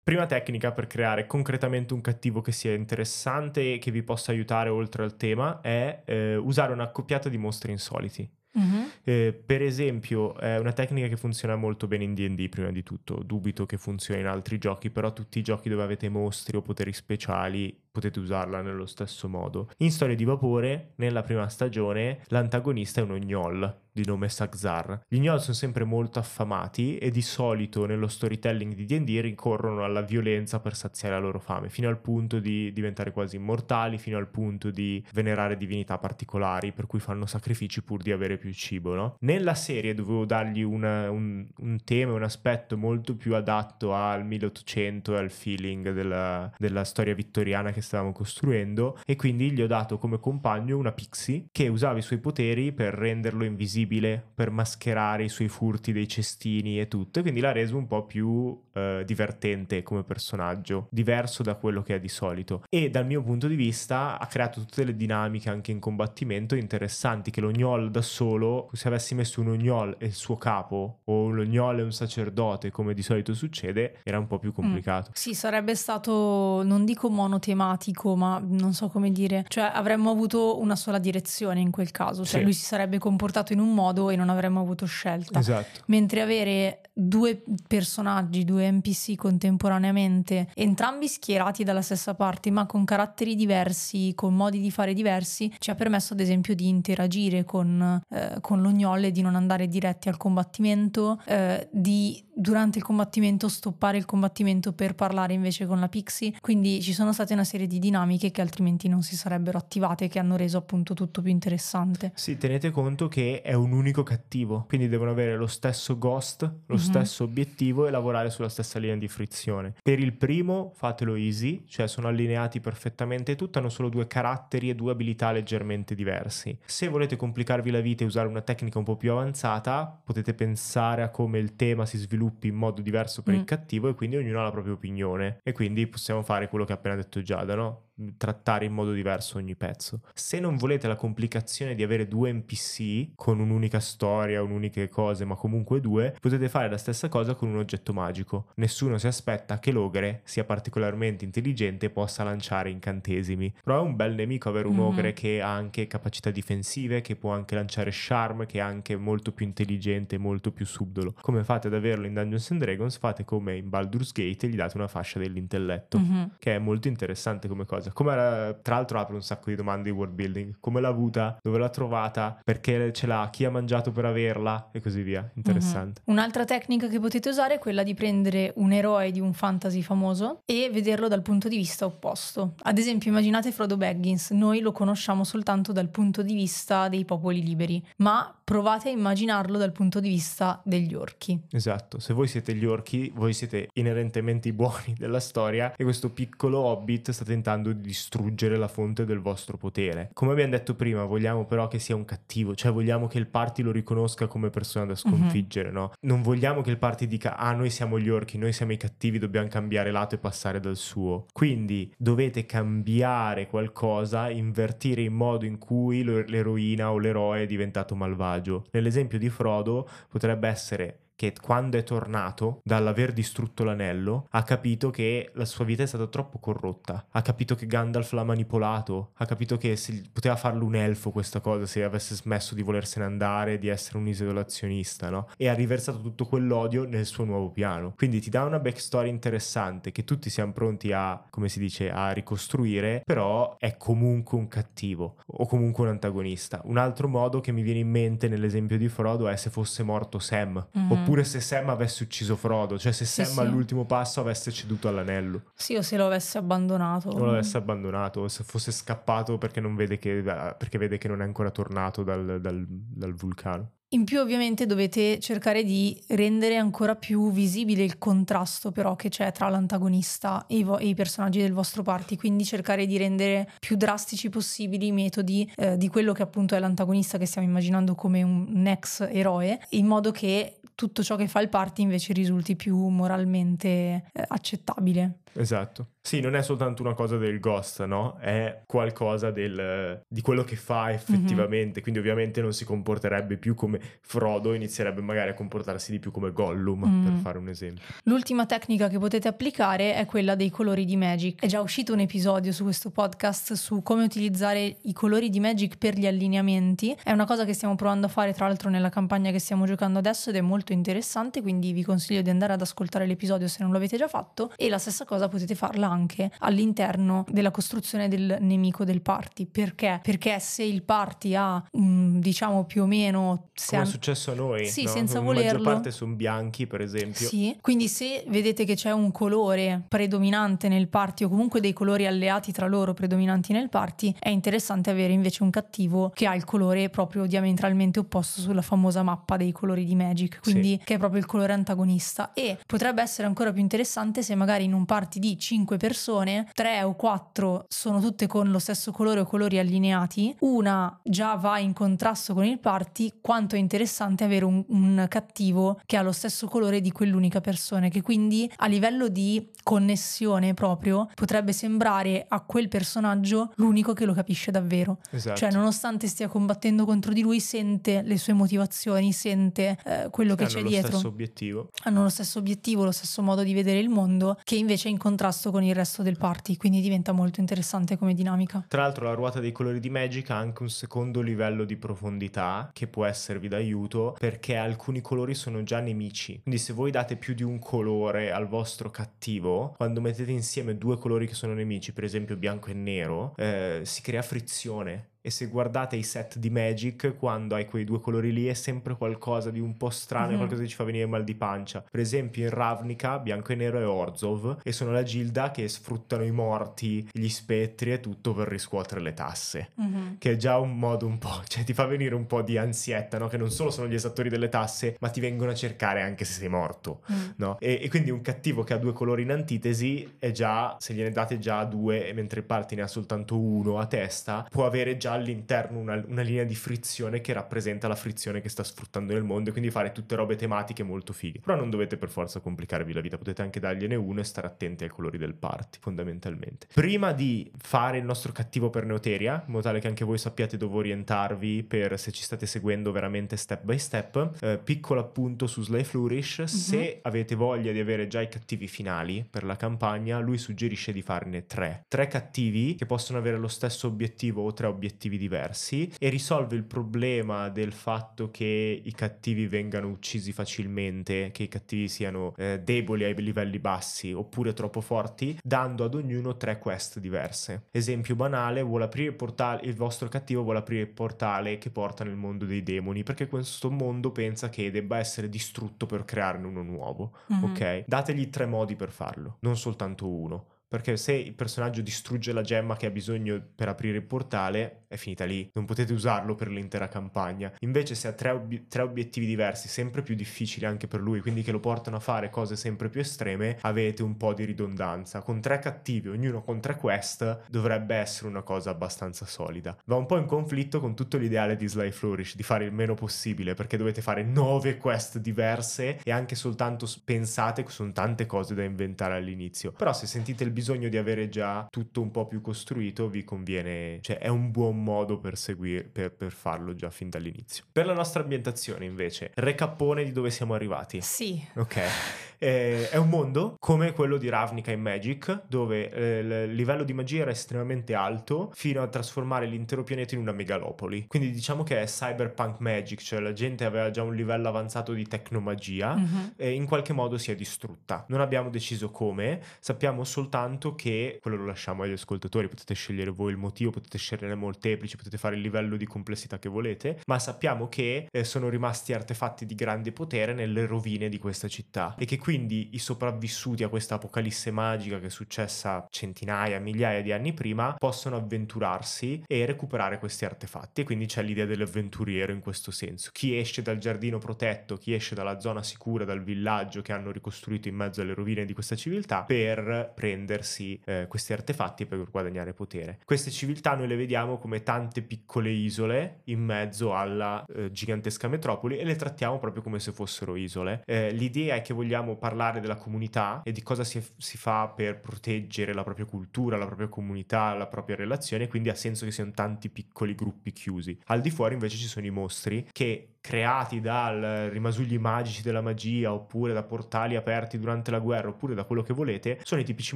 [0.07, 4.69] Prima tecnica per creare concretamente un cattivo che sia interessante e che vi possa aiutare
[4.69, 8.36] oltre al tema è eh, usare un'accoppiata di mostri insoliti.
[8.57, 8.85] Mm-hmm.
[9.03, 13.21] Eh, per esempio, è una tecnica che funziona molto bene in DD, prima di tutto.
[13.23, 16.93] Dubito che funzioni in altri giochi, però tutti i giochi dove avete mostri o poteri
[16.93, 19.71] speciali potete usarla nello stesso modo.
[19.77, 25.01] In Storia di Vapore, nella prima stagione, l'antagonista è un ognol di nome Saxar.
[25.07, 30.01] Gli gnoll sono sempre molto affamati e di solito nello storytelling di D&D ricorrono alla
[30.01, 34.27] violenza per saziare la loro fame, fino al punto di diventare quasi immortali, fino al
[34.27, 39.15] punto di venerare divinità particolari, per cui fanno sacrifici pur di avere più cibo, no?
[39.21, 45.15] Nella serie dovevo dargli una, un, un, tema, un aspetto molto più adatto al 1800
[45.15, 49.97] e al feeling della, della storia vittoriana che stavamo costruendo e quindi gli ho dato
[49.97, 55.29] come compagno una pixie che usava i suoi poteri per renderlo invisibile, per mascherare i
[55.29, 59.83] suoi furti dei cestini e tutto e quindi l'ha reso un po' più eh, divertente
[59.83, 64.19] come personaggio, diverso da quello che è di solito e dal mio punto di vista
[64.19, 68.87] ha creato tutte le dinamiche anche in combattimento interessanti che lo gnoll da solo, se
[68.87, 72.93] avessi messo un ognol e il suo capo o un ognol e un sacerdote come
[72.93, 74.53] di solito succede era un po' più mm.
[74.53, 75.09] complicato.
[75.09, 75.13] Mm.
[75.13, 80.59] Sì, sarebbe stato non dico monotematico tematico, ma non so come dire, cioè avremmo avuto
[80.59, 82.43] una sola direzione in quel caso, cioè sì.
[82.43, 85.39] lui si sarebbe comportato in un modo e non avremmo avuto scelta.
[85.39, 85.81] Esatto.
[85.87, 93.35] Mentre avere due personaggi, due NPC contemporaneamente, entrambi schierati dalla stessa parte, ma con caratteri
[93.35, 98.37] diversi, con modi di fare diversi, ci ha permesso ad esempio di interagire con, eh,
[98.41, 104.05] con l'ognolle, di non andare diretti al combattimento, eh, di durante il combattimento stoppare il
[104.05, 106.33] combattimento per parlare invece con la Pixie.
[106.39, 110.19] Quindi ci sono state una serie di dinamiche che altrimenti non si sarebbero attivate che
[110.19, 112.11] hanno reso appunto tutto più interessante.
[112.13, 116.75] Sì, tenete conto che è un unico cattivo, quindi devono avere lo stesso ghost, lo
[116.75, 116.83] mm-hmm.
[116.83, 119.73] stesso obiettivo e lavorare sulla stessa linea di frizione.
[119.81, 124.75] Per il primo fatelo easy, cioè sono allineati perfettamente tutti, hanno solo due caratteri e
[124.75, 126.57] due abilità leggermente diversi.
[126.65, 131.01] Se volete complicarvi la vita e usare una tecnica un po' più avanzata, potete pensare
[131.01, 133.37] a come il tema si sviluppi in modo diverso per mm.
[133.37, 136.73] il cattivo e quindi ognuno ha la propria opinione e quindi possiamo fare quello che
[136.73, 137.86] ha appena detto Giada, no?
[138.17, 140.01] Trattare in modo diverso ogni pezzo.
[140.13, 145.35] Se non volete la complicazione di avere due NPC con un'unica storia, un'unica cose, ma
[145.35, 148.47] comunque due, potete fare la stessa cosa con un oggetto magico.
[148.55, 153.53] Nessuno si aspetta che l'ogre sia particolarmente intelligente e possa lanciare incantesimi.
[153.63, 154.83] Però è un bel nemico avere un mm-hmm.
[154.83, 159.31] ogre che ha anche capacità difensive, che può anche lanciare charm, che è anche molto
[159.31, 161.15] più intelligente, molto più subdolo.
[161.21, 164.55] Come fate ad averlo in Dungeons and Dragons, fate come in Baldur's Gate e gli
[164.55, 166.23] date una fascia dell'intelletto, mm-hmm.
[166.39, 167.86] che è molto interessante come cosa.
[167.93, 170.57] Come era, tra l'altro apre un sacco di domande di world building.
[170.59, 171.37] Come l'ha avuta?
[171.41, 172.39] Dove l'ha trovata?
[172.43, 173.27] Perché ce l'ha?
[173.31, 174.69] Chi ha mangiato per averla?
[174.71, 175.29] E così via.
[175.35, 176.01] Interessante.
[176.01, 176.17] Mm-hmm.
[176.17, 180.41] Un'altra tecnica che potete usare è quella di prendere un eroe di un fantasy famoso
[180.45, 182.53] e vederlo dal punto di vista opposto.
[182.61, 187.43] Ad esempio, immaginate Frodo Baggins, noi lo conosciamo soltanto dal punto di vista dei popoli
[187.43, 191.37] liberi, ma provate a immaginarlo dal punto di vista degli orchi.
[191.51, 196.13] Esatto, se voi siete gli orchi, voi siete inerentemente i buoni della storia e questo
[196.13, 200.11] piccolo hobbit sta tentando di distruggere la fonte del vostro potere.
[200.13, 203.63] Come abbiamo detto prima, vogliamo però che sia un cattivo, cioè vogliamo che il party
[203.63, 204.97] lo riconosca come persona da mhm.
[204.97, 205.77] sconfiggere, mm-hmm.
[205.77, 205.91] no?
[206.03, 209.19] Non vogliamo che il party dica "Ah, noi siamo gli orchi, noi siamo i cattivi,
[209.19, 211.25] dobbiamo cambiare lato e passare dal suo".
[211.33, 218.35] Quindi dovete cambiare qualcosa, invertire il modo in cui l'eroina o l'eroe è diventato malvagio
[218.37, 218.65] personaggio.
[218.71, 225.31] Nell'esempio di Frodo potrebbe essere che quando è tornato dall'aver distrutto l'anello ha capito che
[225.33, 229.57] la sua vita è stata troppo corrotta, ha capito che Gandalf l'ha manipolato, ha capito
[229.57, 229.75] che
[230.13, 234.07] poteva farlo un elfo questa cosa se avesse smesso di volersene andare, di essere un
[234.07, 235.27] isolazionista, no?
[235.37, 237.93] E ha riversato tutto quell'odio nel suo nuovo piano.
[237.97, 242.11] Quindi ti dà una backstory interessante che tutti siamo pronti a, come si dice, a
[242.11, 246.61] ricostruire, però è comunque un cattivo o comunque un antagonista.
[246.65, 250.19] Un altro modo che mi viene in mente nell'esempio di Frodo è se fosse morto
[250.19, 254.51] Sam, mm-hmm Oppure se Sam avesse ucciso Frodo, cioè se Sam sì, all'ultimo passo avesse
[254.51, 255.43] ceduto all'anello.
[255.55, 257.07] Sì, o se lo avesse abbandonato.
[257.07, 261.21] O lo avesse abbandonato, o se fosse scappato perché, vede che, perché vede che non
[261.21, 263.71] è ancora tornato dal, dal, dal vulcano.
[263.91, 269.31] In più ovviamente dovete cercare di rendere ancora più visibile il contrasto però che c'è
[269.31, 273.49] tra l'antagonista e i, vo- e i personaggi del vostro party, quindi cercare di rendere
[273.61, 277.95] più drastici possibili i metodi eh, di quello che appunto è l'antagonista che stiamo immaginando
[277.95, 282.13] come un, un ex eroe, in modo che tutto ciò che fa il party invece
[282.13, 283.67] risulti più moralmente
[284.13, 285.21] eh, accettabile.
[285.33, 285.93] Esatto.
[286.07, 288.15] Sì, non è soltanto una cosa del ghost, no?
[288.21, 291.65] È qualcosa del, di quello che fa effettivamente.
[291.65, 291.81] Mm-hmm.
[291.81, 296.31] Quindi, ovviamente, non si comporterebbe più come Frodo, inizierebbe magari a comportarsi di più come
[296.31, 297.03] Gollum, mm.
[297.03, 297.83] per fare un esempio.
[298.03, 301.41] L'ultima tecnica che potete applicare è quella dei colori di Magic.
[301.41, 305.77] È già uscito un episodio su questo podcast su come utilizzare i colori di Magic
[305.77, 306.95] per gli allineamenti.
[307.03, 309.99] È una cosa che stiamo provando a fare, tra l'altro, nella campagna che stiamo giocando
[309.99, 311.41] adesso ed è molto interessante.
[311.41, 314.53] Quindi, vi consiglio di andare ad ascoltare l'episodio se non l'avete già fatto.
[314.55, 315.95] E la stessa cosa potete farla anche
[316.39, 319.45] all'interno della costruzione del nemico del party.
[319.45, 319.99] Perché?
[320.03, 323.49] Perché se il party ha, um, diciamo più o meno...
[323.67, 323.87] Come han...
[323.87, 324.67] è successo a noi.
[324.67, 324.89] Sì, no?
[324.89, 325.51] senza volerlo.
[325.51, 327.27] La maggior parte sono bianchi, per esempio.
[327.27, 332.05] Sì, quindi se vedete che c'è un colore predominante nel party o comunque dei colori
[332.05, 336.43] alleati tra loro predominanti nel party, è interessante avere invece un cattivo che ha il
[336.43, 340.81] colore proprio diametralmente opposto sulla famosa mappa dei colori di Magic, quindi sì.
[340.83, 342.33] che è proprio il colore antagonista.
[342.33, 346.83] E potrebbe essere ancora più interessante se magari in un party di 5 persone, 3
[346.83, 351.73] o 4 sono tutte con lo stesso colore o colori allineati, una già va in
[351.73, 356.47] contrasto con il party, quanto è interessante avere un, un cattivo che ha lo stesso
[356.47, 362.67] colore di quell'unica persona, che quindi a livello di connessione proprio potrebbe sembrare a quel
[362.67, 364.99] personaggio l'unico che lo capisce davvero.
[365.11, 365.37] Esatto.
[365.37, 370.45] Cioè, nonostante stia combattendo contro di lui, sente le sue motivazioni, sente eh, quello che
[370.45, 370.87] c'è dietro.
[370.87, 371.69] Hanno lo stesso obiettivo.
[371.83, 374.97] Hanno lo stesso obiettivo, lo stesso modo di vedere il mondo, che invece è in
[374.97, 378.65] contrasto con il resto del party, quindi diventa molto interessante come dinamica.
[378.67, 382.69] Tra l'altro la ruota dei colori di Magic ha anche un secondo livello di profondità
[382.73, 386.41] che può esservi d'aiuto perché alcuni colori sono già nemici.
[386.41, 390.97] Quindi se voi date più di un colore al vostro cattivo, quando mettete insieme due
[390.97, 395.47] colori che sono nemici, per esempio bianco e nero, eh, si crea frizione e se
[395.47, 399.59] guardate i set di Magic, quando hai quei due colori lì è sempre qualcosa di
[399.59, 400.37] un po' strano, mm-hmm.
[400.37, 401.83] qualcosa che ci fa venire mal di pancia.
[401.91, 406.23] Per esempio in Ravnica, bianco e nero è Orzov e sono la gilda che sfruttano
[406.23, 409.71] i morti, gli spettri e tutto per riscuotere le tasse.
[409.81, 410.13] Mm-hmm.
[410.17, 413.17] Che è già un modo un po', cioè ti fa venire un po' di ansietta,
[413.17, 413.27] no?
[413.27, 416.39] Che non solo sono gli esattori delle tasse, ma ti vengono a cercare anche se
[416.39, 417.29] sei morto, mm.
[417.35, 417.59] no?
[417.59, 421.11] E, e, quindi un cattivo che ha due colori in antitesi è già, se gliene
[421.11, 425.15] date già due, mentre il party ne ha soltanto uno a testa, può avere già
[425.17, 429.49] all'interno una, una, linea di frizione che rappresenta la frizione che sta sfruttando nel mondo
[429.49, 431.39] e quindi fare tutte robe tematiche molto fighe.
[431.39, 434.83] Però non dovete per forza complicarvi la vita, potete anche dargliene uno e stare attenti
[434.83, 436.67] ai colori del party, fondamentalmente.
[436.73, 440.57] Prima di fare il nostro cattivo per Neoteria, in modo tale che anche voi sappiate
[440.57, 445.63] dove orientarvi per se ci state seguendo veramente step by step, eh, piccolo appunto su
[445.63, 446.47] Slay Flourish, mm-hmm.
[446.47, 451.01] se avete voglia di avere già i cattivi finali per la campagna, lui suggerisce di
[451.01, 451.85] farne tre.
[451.87, 456.63] Tre cattivi che possono avere lo stesso obiettivo o tre obiettivi diversi e risolve il
[456.63, 463.05] problema del fatto che i cattivi vengano uccisi facilmente, che i cattivi siano eh, deboli
[463.05, 467.67] ai livelli bassi oppure troppo forti, dando ad ognuno tre quest diverse.
[467.71, 472.03] Esempio banale, vuole aprire il portale, il vostro cattivo vuole aprire il portale che porta
[472.03, 476.63] nel mondo dei demoni, perché questo mondo pensa che debba essere distrutto per crearne uno
[476.63, 477.43] nuovo, mm-hmm.
[477.43, 477.83] ok?
[477.85, 480.45] Dategli tre modi per farlo, non soltanto uno.
[480.69, 484.97] Perché se il personaggio distrugge la gemma che ha bisogno per aprire il portale, è
[484.97, 485.49] finita lì.
[485.53, 487.53] Non potete usarlo per l'intera campagna.
[487.59, 491.41] Invece, se ha tre, ob- tre, obiettivi diversi, sempre più difficili anche per lui, quindi
[491.41, 495.21] che lo portano a fare cose sempre più estreme, avete un po' di ridondanza.
[495.21, 499.77] Con tre cattivi, ognuno con tre quest, dovrebbe essere una cosa abbastanza solida.
[499.85, 502.93] Va un po' in conflitto con tutto l'ideale di Sly Flourish, di fare il meno
[502.93, 508.53] possibile, perché dovete fare nove quest diverse e anche soltanto pensate che sono tante cose
[508.53, 509.71] da inventare all'inizio.
[509.71, 513.99] Però se sentite il bisogno di avere già tutto un po' più costruito, vi conviene,
[514.01, 517.65] cioè è un buon modo per, seguire, per, per farlo già fin dall'inizio.
[517.71, 520.99] Per la nostra ambientazione invece, recappone di dove siamo arrivati.
[521.01, 521.39] Sì.
[521.57, 521.81] Ok.
[522.37, 526.93] Eh, è un mondo come quello di Ravnica in Magic, dove eh, il livello di
[526.93, 531.05] magia era estremamente alto fino a trasformare l'intero pianeta in una megalopoli.
[531.07, 535.07] Quindi diciamo che è cyberpunk magic, cioè la gente aveva già un livello avanzato di
[535.07, 536.25] tecnomagia mm-hmm.
[536.35, 538.05] e in qualche modo si è distrutta.
[538.09, 543.11] Non abbiamo deciso come, sappiamo soltanto soltanto che quello lo lasciamo agli ascoltatori, potete scegliere
[543.11, 547.17] voi il motivo, potete scegliere molteplici, potete fare il livello di complessità che volete, ma
[547.19, 552.05] sappiamo che eh, sono rimasti artefatti di grande potere nelle rovine di questa città e
[552.05, 557.31] che quindi i sopravvissuti a questa apocalisse magica che è successa centinaia, migliaia di anni
[557.31, 563.11] prima possono avventurarsi e recuperare questi artefatti e quindi c'è l'idea dell'avventuriero in questo senso.
[563.13, 567.69] Chi esce dal giardino protetto, chi esce dalla zona sicura, dal villaggio che hanno ricostruito
[567.69, 572.99] in mezzo alle rovine di questa civiltà per prendersi eh, questi artefatti per guadagnare potere.
[573.05, 578.77] Queste civiltà noi le vediamo come tante piccole isole in mezzo alla eh, gigantesca metropoli
[578.79, 580.81] e le trattiamo proprio come se fossero isole.
[580.85, 584.99] Eh, l'idea è che vogliamo parlare della comunità e di cosa si, si, fa per
[584.99, 589.31] proteggere la propria cultura, la propria comunità, la propria relazione, quindi ha senso che siano
[589.31, 590.99] tanti piccoli gruppi chiusi.
[591.05, 596.13] Al di fuori invece ci sono i mostri che creati dal rimasugli magici della magia
[596.13, 599.95] oppure da portali aperti durante la guerra oppure da quello che volete, sono i tipici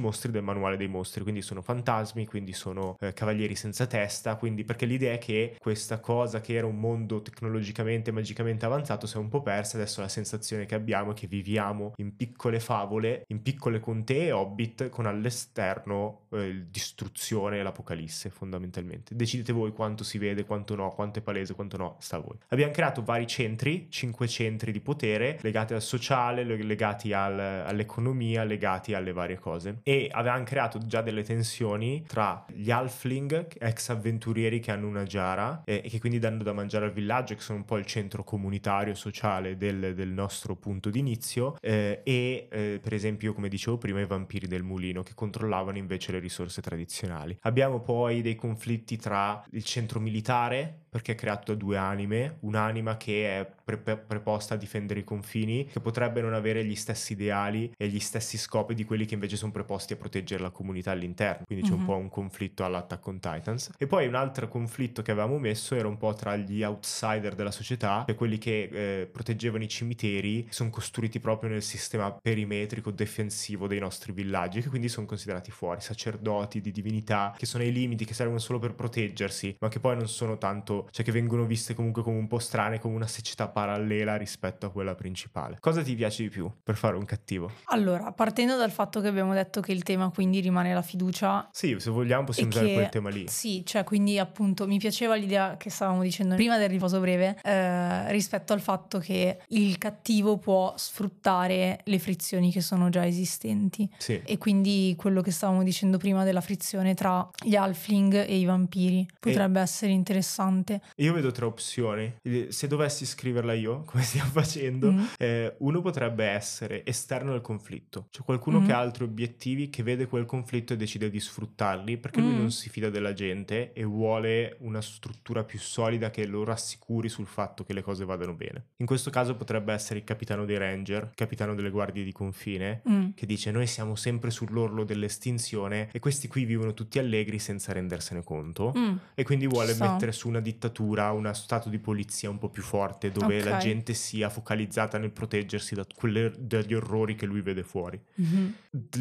[0.00, 4.64] mostri del manuale dei mostri, quindi sono fantasmi, quindi sono eh, cavalieri senza testa, quindi
[4.64, 9.16] perché l'idea è che questa cosa che era un mondo tecnologicamente e magicamente avanzato si
[9.16, 13.24] è un po' persa, adesso la sensazione che abbiamo è che viviamo in piccole favole,
[13.28, 19.14] in piccole contee hobbit con all'esterno eh, distruzione e l'apocalisse fondamentalmente.
[19.14, 22.36] Decidete voi quanto si vede, quanto no, quanto è palese, quanto no, sta a voi.
[22.48, 28.44] Abbiamo creato vari vari centri, cinque centri di potere legati al sociale, legati al, all'economia,
[28.44, 29.80] legati alle varie cose.
[29.82, 35.62] E avevano creato già delle tensioni tra gli halfling, ex avventurieri che hanno una giara
[35.64, 38.24] eh, e che quindi danno da mangiare al villaggio, che sono un po' il centro
[38.24, 44.00] comunitario sociale del, del nostro punto d'inizio, eh, e eh, per esempio, come dicevo prima,
[44.00, 47.36] i vampiri del mulino che controllavano invece le risorse tradizionali.
[47.42, 53.40] Abbiamo poi dei conflitti tra il centro militare, perché è creato due anime, un'anima che
[53.40, 57.88] è pre- preposta a difendere i confini, che potrebbe non avere gli stessi ideali e
[57.88, 61.46] gli stessi scopi di quelli che invece sono preposti a proteggere la comunità all'interno.
[61.46, 61.80] Quindi c'è mm-hmm.
[61.80, 61.92] un mhm.
[61.94, 63.70] po' un conflitto all'Attack on Titans.
[63.78, 67.50] E poi un altro conflitto che avevamo messo era un po' tra gli outsider della
[67.50, 73.66] società, cioè quelli che eh, proteggevano i cimiteri, sono costruiti proprio nel sistema perimetrico difensivo
[73.66, 78.04] dei nostri villaggi, che quindi sono considerati fuori, sacerdoti di divinità, che sono ai limiti,
[78.04, 81.74] che servono solo per proteggersi, ma che poi non sono tanto, cioè che vengono viste
[81.74, 85.56] comunque come un po' strane, come una secità parallela rispetto a quella principale.
[85.60, 87.50] Cosa ti piace di più per fare un cattivo?
[87.66, 91.48] Allora, partendo dal fatto che abbiamo detto che il tema quindi rimane la fiducia.
[91.52, 93.26] Sì, se vogliamo possiamo usare che, quel tema lì.
[93.28, 98.10] Sì, cioè quindi appunto mi piaceva l'idea che stavamo dicendo prima del riposo breve eh,
[98.12, 103.88] rispetto al fatto che il cattivo può sfruttare le frizioni che sono già esistenti.
[103.98, 104.20] Sì.
[104.24, 109.06] E quindi quello che stavamo dicendo prima della frizione tra gli halfling e i vampiri
[109.18, 109.62] potrebbe e...
[109.62, 111.02] essere interessante interessante.
[111.02, 112.14] Io vedo tre opzioni.
[112.48, 115.04] Se dovessi scriverla io, come stiamo facendo, mm.
[115.18, 118.06] eh, uno potrebbe essere esterno al conflitto.
[118.10, 118.66] C'è qualcuno mm.
[118.66, 122.24] che ha altri obiettivi, che vede quel conflitto e decide di sfruttarli perché mm.
[122.24, 127.08] lui non si fida della gente e vuole una struttura più solida che lo rassicuri
[127.08, 128.66] sul fatto che le cose vadano bene.
[128.76, 132.82] In questo caso potrebbe essere il capitano dei ranger, il capitano delle guardie di confine,
[132.88, 133.10] mm.
[133.14, 138.22] che dice noi siamo sempre sull'orlo dell'estinzione e questi qui vivono tutti allegri senza rendersene
[138.22, 138.96] conto mm.
[139.14, 139.84] e quindi vuole so.
[139.84, 140.61] mettere su una dittatura,
[141.10, 143.50] uno stato di polizia un po' più forte dove okay.
[143.50, 148.00] la gente sia focalizzata nel proteggersi da quelle, dagli orrori che lui vede fuori.
[148.20, 148.50] Mm-hmm.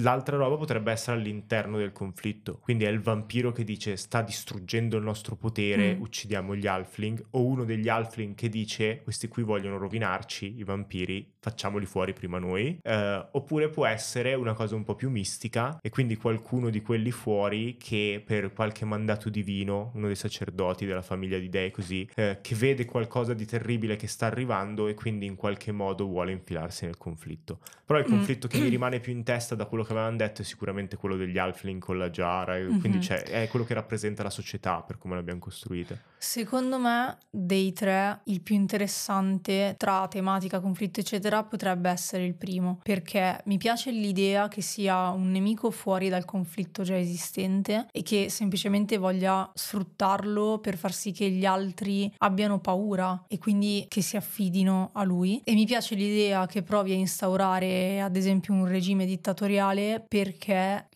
[0.02, 4.98] L'altra roba potrebbe essere all'interno del conflitto, quindi è il vampiro che dice sta distruggendo
[4.98, 6.02] il nostro potere, mm.
[6.02, 11.34] uccidiamo gli halfling o uno degli halfling che dice questi qui vogliono rovinarci, i vampiri,
[11.40, 12.80] facciamoli fuori prima noi.
[12.84, 17.12] Uh, oppure può essere una cosa un po' più mistica e quindi qualcuno di quelli
[17.12, 22.40] fuori che per qualche mandato divino, uno dei sacerdoti della famiglia di dei così, eh,
[22.42, 26.86] che vede qualcosa di terribile che sta arrivando e quindi in qualche modo vuole infilarsi
[26.86, 27.60] nel conflitto.
[27.86, 28.10] Però il mm.
[28.10, 28.50] conflitto mm.
[28.50, 31.38] che mi rimane più in testa da quello che avevamo detto è sicuramente quello degli
[31.38, 32.80] Alfling con la Giara, mm-hmm.
[32.80, 35.96] quindi è quello che rappresenta la società per come l'abbiamo costruita.
[36.18, 42.80] Secondo me dei tre il più interessante tra tematica, conflitto eccetera potrebbe essere il primo
[42.84, 48.30] perché mi piace l'idea che sia un nemico fuori dal conflitto già esistente e che
[48.30, 54.18] semplicemente voglia sfruttarlo per far sì che gli altri abbiano paura e quindi che si
[54.18, 59.06] affidino a lui e mi piace l'idea che provi a instaurare ad esempio un regime
[59.06, 60.88] dittatoriale perché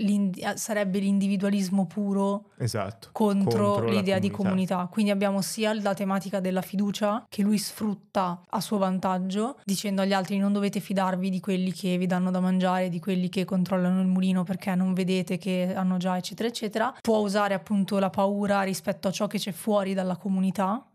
[0.55, 3.09] sarebbe l'individualismo puro esatto.
[3.11, 8.41] contro, contro l'idea di comunità quindi abbiamo sia la tematica della fiducia che lui sfrutta
[8.49, 12.39] a suo vantaggio, dicendo agli altri non dovete fidarvi di quelli che vi danno da
[12.39, 16.93] mangiare, di quelli che controllano il mulino perché non vedete che hanno già, eccetera, eccetera.
[17.01, 20.33] Può usare appunto la paura rispetto a ciò che c'è fuori dalla comunità.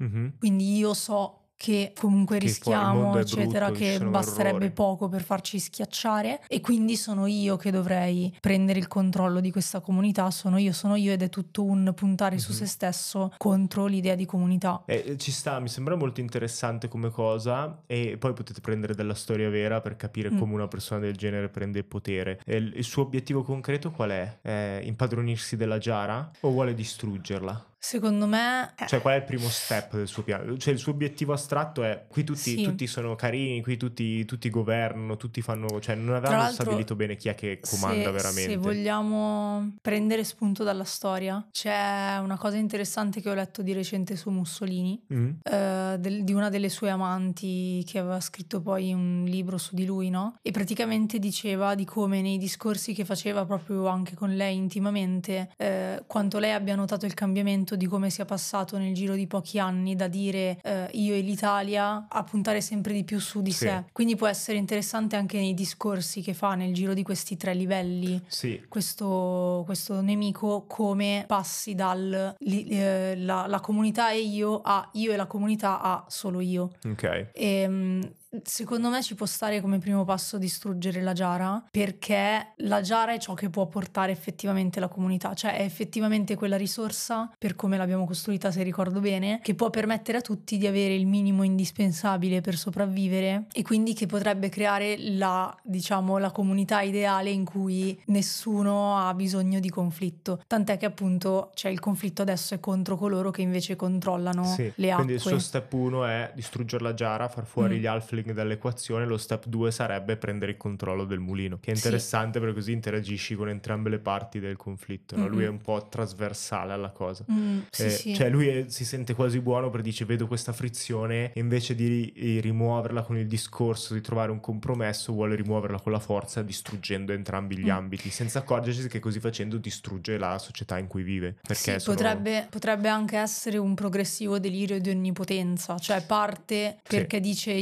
[0.02, 0.26] Mm-hmm.
[0.38, 4.70] Quindi io so che comunque che rischiamo, eccetera, brutto, che basterebbe errori.
[4.70, 9.80] poco per farci schiacciare e quindi sono io che dovrei prendere il controllo di questa
[9.80, 12.44] comunità, sono io, sono io ed è tutto un puntare mm-hmm.
[12.44, 14.82] su se stesso contro l'idea di comunità.
[14.86, 19.50] Eh, ci sta, mi sembra molto interessante come cosa e poi potete prendere della storia
[19.50, 20.38] vera per capire mm.
[20.38, 22.40] come una persona del genere prende potere.
[22.46, 24.38] Il, il suo obiettivo concreto qual è?
[24.40, 24.80] è?
[24.82, 27.69] Impadronirsi della Giara o vuole distruggerla?
[27.82, 28.74] Secondo me...
[28.86, 30.58] Cioè, qual è il primo step del suo piano?
[30.58, 32.62] Cioè, il suo obiettivo astratto è qui tutti, sì.
[32.62, 35.80] tutti sono carini, qui tutti, tutti, governano, tutti fanno...
[35.80, 38.50] Cioè, non avevamo stabilito bene chi è che comanda se, veramente.
[38.50, 44.14] Se vogliamo prendere spunto dalla storia, c'è una cosa interessante che ho letto di recente
[44.14, 45.30] su Mussolini, mm.
[45.42, 49.86] eh, del, di una delle sue amanti che aveva scritto poi un libro su di
[49.86, 50.36] lui, no?
[50.42, 56.02] E praticamente diceva di come nei discorsi che faceva proprio anche con lei intimamente, eh,
[56.06, 59.58] quanto lei abbia notato il cambiamento racconto di come sia passato nel giro di pochi
[59.58, 63.66] anni da dire eh, io e l'Italia a puntare sempre di più su di sì.
[63.66, 63.84] sé.
[63.92, 68.20] Quindi può essere interessante anche nei discorsi che fa nel giro di questi tre livelli.
[68.26, 68.62] Sì.
[68.68, 75.16] Questo, questo nemico come passi dal eh, la, la, comunità e io a io e
[75.16, 76.70] la comunità a solo io.
[76.84, 77.02] Ok.
[77.02, 78.12] E, ehm,
[78.44, 83.18] Secondo me ci può stare come primo passo distruggere la Giara perché la Giara è
[83.18, 88.06] ciò che può portare effettivamente la comunità, cioè è effettivamente quella risorsa, per come l'abbiamo
[88.06, 92.56] costruita se ricordo bene, che può permettere a tutti di avere il minimo indispensabile per
[92.56, 99.12] sopravvivere e quindi che potrebbe creare la, diciamo, la comunità ideale in cui nessuno ha
[99.12, 100.40] bisogno di conflitto.
[100.46, 104.92] Tant'è che appunto c'è il conflitto adesso è contro coloro che invece controllano sì, le
[104.92, 105.04] acque.
[105.04, 107.80] Quindi il suo step 1 è distruggere la Giara, far fuori mm.
[107.80, 111.74] gli alfli Sterling dall'equazione, lo step 2 sarebbe prendere il controllo del mulino, che è
[111.74, 112.44] interessante sì.
[112.44, 115.16] perché così interagisci con entrambe le parti del conflitto.
[115.16, 115.22] No?
[115.22, 115.32] Mm-hmm.
[115.32, 117.24] Lui è un po' trasversale alla cosa.
[117.30, 118.14] Mm, sì, eh, sì.
[118.14, 122.12] Cioè lui è, si sente quasi buono perché dice vedo questa frizione e invece di,
[122.14, 127.12] di rimuoverla con il discorso, di trovare un compromesso, vuole rimuoverla con la forza distruggendo
[127.12, 127.70] entrambi gli mm.
[127.70, 131.36] ambiti, senza accorgersi che così facendo distrugge la società in cui vive.
[131.46, 131.96] Perché sono...
[131.96, 137.52] potrebbe, potrebbe, anche essere un progressivo delirio di onnipotenza, cioè parte perché dice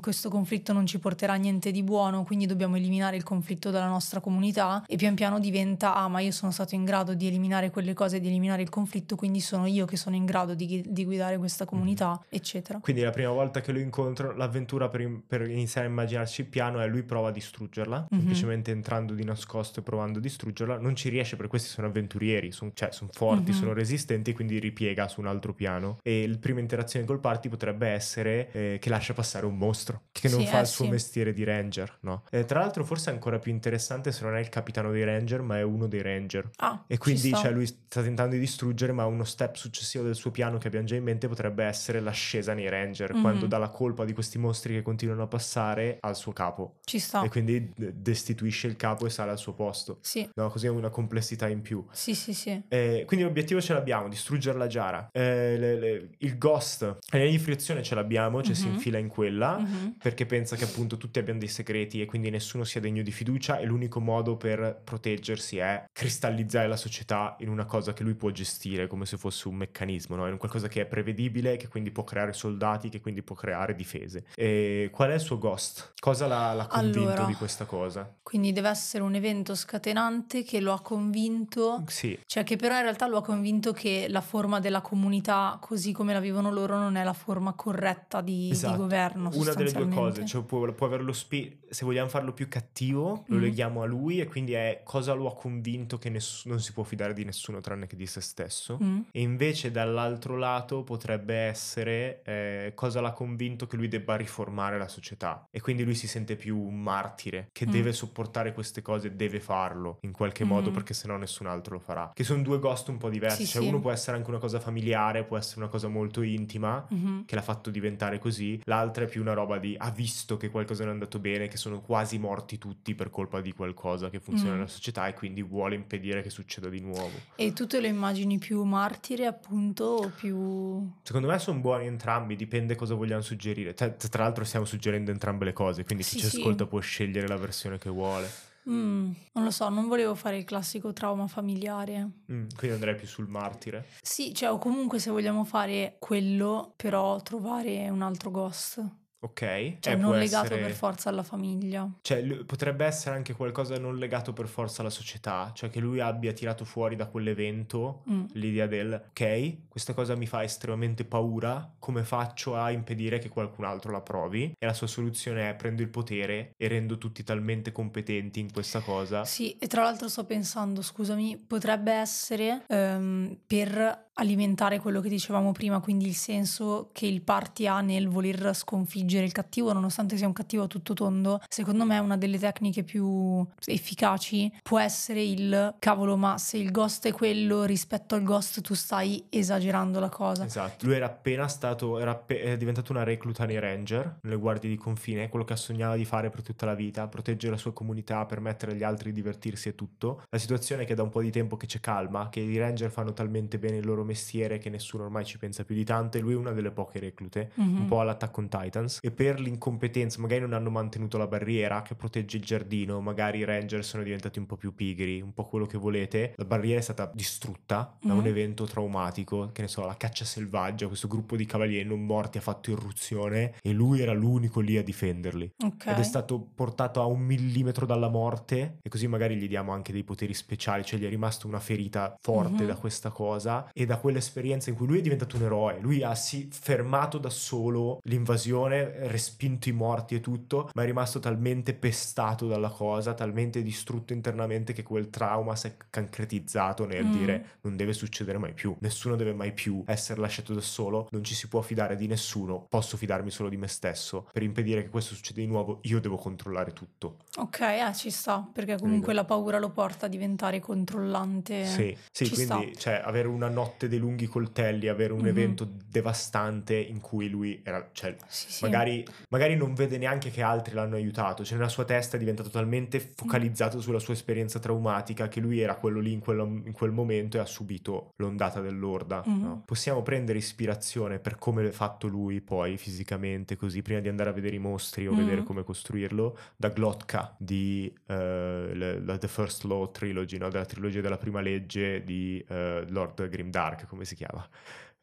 [0.00, 4.20] questo conflitto non ci porterà niente di buono, quindi dobbiamo eliminare il conflitto dalla nostra
[4.20, 7.94] comunità e pian piano diventa, ah ma io sono stato in grado di eliminare quelle
[7.94, 11.38] cose, di eliminare il conflitto, quindi sono io che sono in grado di, di guidare
[11.38, 12.78] questa comunità, mm eccetera.
[12.80, 16.80] Quindi la prima volta che lo incontro, l'avventura per, per, iniziare a immaginarci il piano
[16.80, 18.20] è lui prova a distruggerla, mm-hmm.
[18.20, 22.50] semplicemente entrando di nascosto e provando a distruggerla, non ci riesce perché questi sono avventurieri,
[22.52, 23.60] son, cioè sono forti, mm-hmm.
[23.60, 27.88] sono resistenti, quindi ripiega su un altro piano e la prima interazione col party potrebbe
[27.88, 30.84] essere eh, che lascia passare un mostro mostro che non Sì, fa eh, il suo
[30.84, 30.90] sì.
[30.90, 32.24] mestiere di ranger, no?
[32.30, 35.42] E tra l'altro forse è ancora più interessante se non è il capitano dei ranger,
[35.42, 36.50] ma è uno dei ranger.
[36.56, 40.30] Ah, E quindi cioè, lui sta tentando di distruggere, ma uno step successivo del suo
[40.30, 43.20] piano che abbiamo già in mente potrebbe essere l'ascesa nei ranger, Mhm.
[43.20, 46.76] quando dà la colpa di questi mostri che continuano a passare al suo capo.
[46.84, 47.22] Ci sta.
[47.22, 49.98] E quindi destituisce il capo e sale al suo posto.
[50.00, 51.84] Sì, No, così è una complessità in più.
[51.92, 52.62] sì, sì, sì.
[52.68, 55.08] Eh, quindi l'obiettivo ce l'abbiamo, distruggere la Giara.
[55.12, 58.74] Eh, le- le- il Ghost, la linea di frizione ce l'abbiamo, cioè si Mhm.
[58.74, 59.56] infila in quella.
[59.74, 59.96] Mhm.
[60.02, 63.58] Perché pensa che appunto tutti abbiano dei segreti e quindi nessuno sia degno di fiducia
[63.58, 68.30] e l'unico modo per proteggersi è cristallizzare la società in una cosa che lui può
[68.30, 70.28] gestire come se fosse un meccanismo, no?
[70.28, 74.24] in qualcosa che è prevedibile, che quindi può creare soldati, che quindi può creare difese.
[74.34, 75.92] E qual è il suo ghost?
[76.00, 77.24] Cosa l'ha, l'ha convinto Allora.
[77.24, 78.12] di questa cosa?
[78.22, 82.82] Quindi deve essere un evento scatenante che lo ha convinto, Sì, cioè che però in
[82.82, 86.96] realtà lo ha convinto che la forma della comunità così come la vivono loro non
[86.96, 88.76] è la forma corretta di, di Esatto.
[88.76, 89.30] governo.
[89.34, 90.20] Una delle due sostanzialmente.
[90.20, 93.40] cose, cioè può, può averlo spi- se vogliamo farlo più cattivo, lo Mhm.
[93.42, 96.82] leghiamo a lui e quindi è cosa lo ha convinto che ness- non si può
[96.82, 98.78] fidare di nessuno tranne che di se stesso.
[98.82, 99.00] Mm.
[99.10, 104.88] E invece dall'altro lato potrebbe essere eh, cosa l'ha convinto che lui debba riformare la
[104.88, 107.70] società e quindi lui si sente più un martire che Mm.
[107.70, 110.72] deve sopportare queste cose, deve farlo in qualche modo Mm.
[110.74, 112.10] perché sennò nessun altro lo farà.
[112.14, 113.68] Che sono due ghost un po' diversi, Sì, cioè sì.
[113.68, 117.24] uno può essere anche una cosa familiare, può essere una cosa molto intima Mhm.
[117.26, 120.82] che l'ha fatto diventare così, l'altra è più una roba di ha visto che qualcosa
[120.82, 124.52] non è andato bene, che sono quasi morti tutti per colpa di qualcosa che funziona
[124.52, 124.56] Mm.
[124.56, 127.10] nella società e quindi vuole impedire che succeda di nuovo.
[127.36, 130.90] E tu te lo immagini più martire appunto o più...
[131.02, 133.74] Secondo me sono buoni entrambi, dipende cosa vogliamo suggerire.
[133.74, 136.36] Tra, tra l'altro stiamo suggerendo entrambe le cose, quindi chi Sì, ci sì.
[136.38, 138.28] ascolta può scegliere la versione che vuole.
[138.66, 142.08] Mm, non lo so, non volevo fare il classico trauma familiare.
[142.32, 143.84] Mm, quindi andrei più sul martire.
[144.00, 148.82] Sì, cioè o comunque se vogliamo fare quello, però trovare un altro ghost.
[149.24, 149.76] Ok?
[149.80, 151.88] Cioè Eh, non legato essere- per forza alla famiglia.
[152.02, 156.32] Cioè, potrebbe essere anche qualcosa non legato per forza alla società, cioè che lui abbia
[156.34, 158.24] tirato fuori da quell'evento Mm.
[158.32, 163.64] l'idea del ok, questa cosa mi fa estremamente paura, come faccio a impedire che qualcun
[163.64, 164.52] altro la provi?
[164.58, 168.80] E la sua soluzione è prendo il potere e rendo tutti talmente competenti in questa
[168.80, 169.24] cosa.
[169.24, 175.50] Sì, e tra l'altro sto pensando, scusami, potrebbe essere ehm, per alimentare quello che dicevamo
[175.52, 180.26] prima, quindi il senso che il party ha nel voler sconfiggere il cattivo, nonostante sia
[180.26, 181.40] un cattivo a tutto tondo.
[181.48, 187.06] Secondo me una delle tecniche più efficaci può essere il cavolo, ma se il ghost
[187.06, 190.44] è quello rispetto al ghost tu stai esagerando la cosa.
[190.44, 194.70] Esatto, lui era appena stato, era appe- è diventato una recluta nei Ranger, nelle guardie
[194.70, 198.24] di confine, quello che sognava di fare per tutta la vita, proteggere la sua comunità,
[198.24, 200.22] permettere agli altri di divertirsi e tutto.
[200.30, 202.90] La situazione è che da un po' di tempo che c'è calma, che i Ranger
[202.90, 206.20] fanno talmente bene il loro mestiere che nessuno ormai ci pensa più di tanto e
[206.20, 207.80] lui è una delle poche reclute, Mhm.
[207.80, 211.94] un po' all'Attack on Titans, e per l'incompetenza magari non hanno mantenuto la barriera che
[211.94, 215.66] protegge il giardino, magari i Ranger sono diventati un po' più pigri, un po' quello
[215.66, 218.26] che volete, la barriera è stata distrutta da un Mhm.
[218.26, 222.40] evento traumatico, che ne so, la caccia selvaggia, questo gruppo di cavalieri non morti ha
[222.40, 225.50] fatto irruzione e lui era l'unico lì a difenderli.
[225.64, 225.86] Ok.
[225.86, 229.92] Ed è stato portato a un millimetro dalla morte e così magari gli diamo anche
[229.92, 232.64] dei poteri speciali, cioè gli è rimasta una ferita forte Mhm.
[232.64, 236.14] da questa cosa e da quell'esperienza in cui lui è diventato un eroe, lui ha
[236.14, 242.46] sì fermato da solo l'invasione, respinto i morti e tutto, ma è rimasto talmente pestato
[242.46, 247.10] dalla cosa, talmente distrutto internamente che quel trauma si è concretizzato nel Mm.
[247.10, 251.22] dire non deve succedere mai più, nessuno deve mai più essere lasciato da solo, non
[251.24, 254.88] ci si può fidare di nessuno, posso fidarmi solo di me stesso, per impedire che
[254.90, 257.18] questo succeda di nuovo io devo controllare tutto.
[257.36, 261.64] Ok, eh, ci sta, perché comunque la paura lo porta a diventare controllante.
[261.64, 265.26] Sì, sì ci quindi cioè, avere una notte dei lunghi coltelli, avere un Mhm.
[265.26, 268.64] evento devastante in cui lui era, cioè, Sì, sì.
[268.74, 272.48] Magari, magari non vede neanche che altri l'hanno aiutato, cioè nella sua testa è diventato
[272.50, 276.90] talmente focalizzato sulla sua esperienza traumatica che lui era quello lì in, quello- in quel
[276.90, 279.22] momento e ha subito l'ondata dell'orda.
[279.24, 279.42] Mhm.
[279.42, 279.62] no?
[279.64, 284.32] Possiamo prendere ispirazione per come è fatto lui poi fisicamente, così prima di andare a
[284.32, 285.18] vedere i mostri o Mhm.
[285.18, 290.48] vedere come costruirlo, da Glotka di le- la The First Law Trilogy, no?
[290.48, 294.46] della trilogia della prima legge di eh, Lord Grimdark, come si chiama?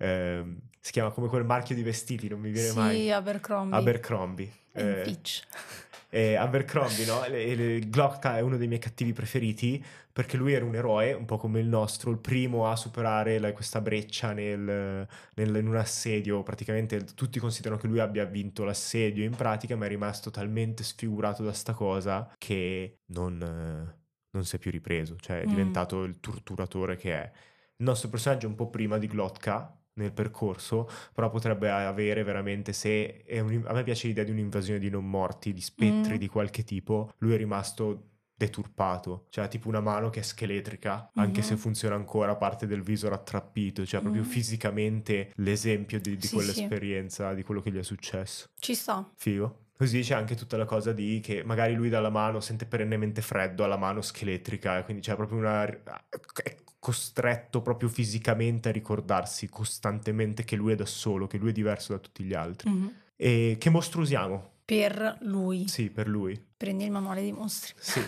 [0.01, 3.11] Ehm, si chiama come quel marchio di vestiti, non mi viene Sì, mai.
[3.11, 3.77] Abercrombie.
[3.77, 4.51] Abercrombie.
[4.73, 5.43] E Eh, Fitch.
[6.09, 7.23] e Abercrombie, no?
[7.25, 9.83] E- e- Glotka è uno dei miei cattivi preferiti
[10.13, 13.53] perché lui era un eroe, un po' come il nostro, il primo a superare la-
[13.53, 16.41] questa breccia nel, nel- in un assedio.
[16.43, 21.43] Praticamente tutti considerano che lui abbia vinto l'assedio in pratica, ma è rimasto talmente sfigurato
[21.43, 23.99] da sta cosa che non, eh,
[24.31, 25.49] non si è più ripreso, cioè è Mm.
[25.49, 27.31] diventato il torturatore che è.
[27.77, 32.73] Il nostro personaggio è un po' prima di Glotka, nel percorso, però potrebbe avere veramente
[32.73, 36.17] se un, a me piace l'idea di un'invasione di non morti, di spettri mm.
[36.17, 38.07] di qualche tipo, lui è rimasto
[38.41, 41.27] deturpato, cioè tipo una mano che è scheletrica, mm-hmm.
[41.27, 44.25] anche se funziona ancora parte del viso rattrappito, cioè proprio mm.
[44.25, 47.35] fisicamente l'esempio di, di sì, quell'esperienza, sì.
[47.35, 48.47] di quello che gli è successo.
[48.57, 49.07] Ci sta.
[49.15, 49.67] Figo.
[49.77, 53.63] Così c'è anche tutta la cosa di che magari lui dalla mano sente perennemente freddo
[53.63, 55.65] alla mano scheletrica quindi c'è proprio una...
[55.65, 61.53] è costretto proprio fisicamente a ricordarsi costantemente che lui è da solo, che lui è
[61.53, 62.71] diverso da tutti gli altri.
[62.71, 62.87] Mm-hmm.
[63.15, 64.53] E che mostro usiamo?
[64.65, 65.67] Per lui.
[65.67, 66.43] Sì, per lui.
[66.57, 67.75] Prendi il manuale dei mostri.
[67.77, 68.01] Sì.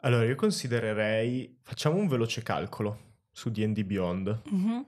[0.00, 1.58] Allora io considererei...
[1.62, 4.42] Facciamo un veloce calcolo su D&D Beyond.
[4.52, 4.80] Mm-hmm.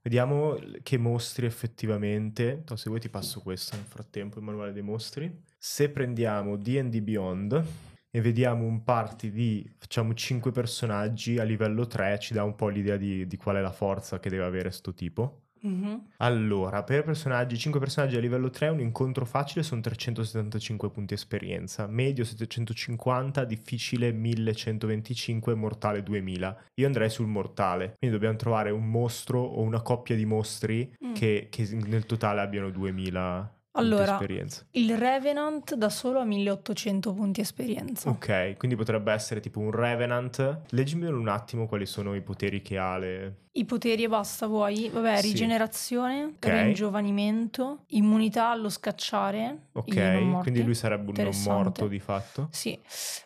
[0.00, 2.64] Vediamo che mostri effettivamente...
[2.76, 5.30] se vuoi ti passo questo nel frattempo, il manuale dei mostri.
[5.58, 7.64] Se prendiamo D&D Beyond
[8.10, 12.68] e vediamo un party di, facciamo 5 personaggi a livello 3, ci dà un po'
[12.68, 15.42] l'idea di, di qual è la forza che deve avere sto tipo.
[15.66, 15.94] Mm-hmm.
[16.18, 21.86] Allora, per personaggi, 5 personaggi a livello 3, un incontro facile sono 375 punti esperienza,
[21.86, 26.64] medio 750, difficile 1125, mortale 2000.
[26.74, 31.12] Io andrei sul mortale, quindi dobbiamo trovare un mostro o una coppia di mostri mm.
[31.12, 34.18] che, che nel totale abbiano 2000 allora,
[34.72, 38.10] il Revenant da solo ha 1800 punti esperienza.
[38.10, 40.62] Ok, quindi potrebbe essere tipo un Revenant.
[40.70, 43.48] Leggimi un attimo quali sono i poteri che ha le...
[43.52, 44.88] I poteri e basta, vuoi?
[44.88, 45.28] Vabbè, sì.
[45.28, 46.66] rigenerazione, okay.
[46.66, 49.66] ringiovanimento, immunità allo scacciare.
[49.72, 52.48] Ok, quindi lui sarebbe un non morto di fatto.
[52.52, 52.78] Sì.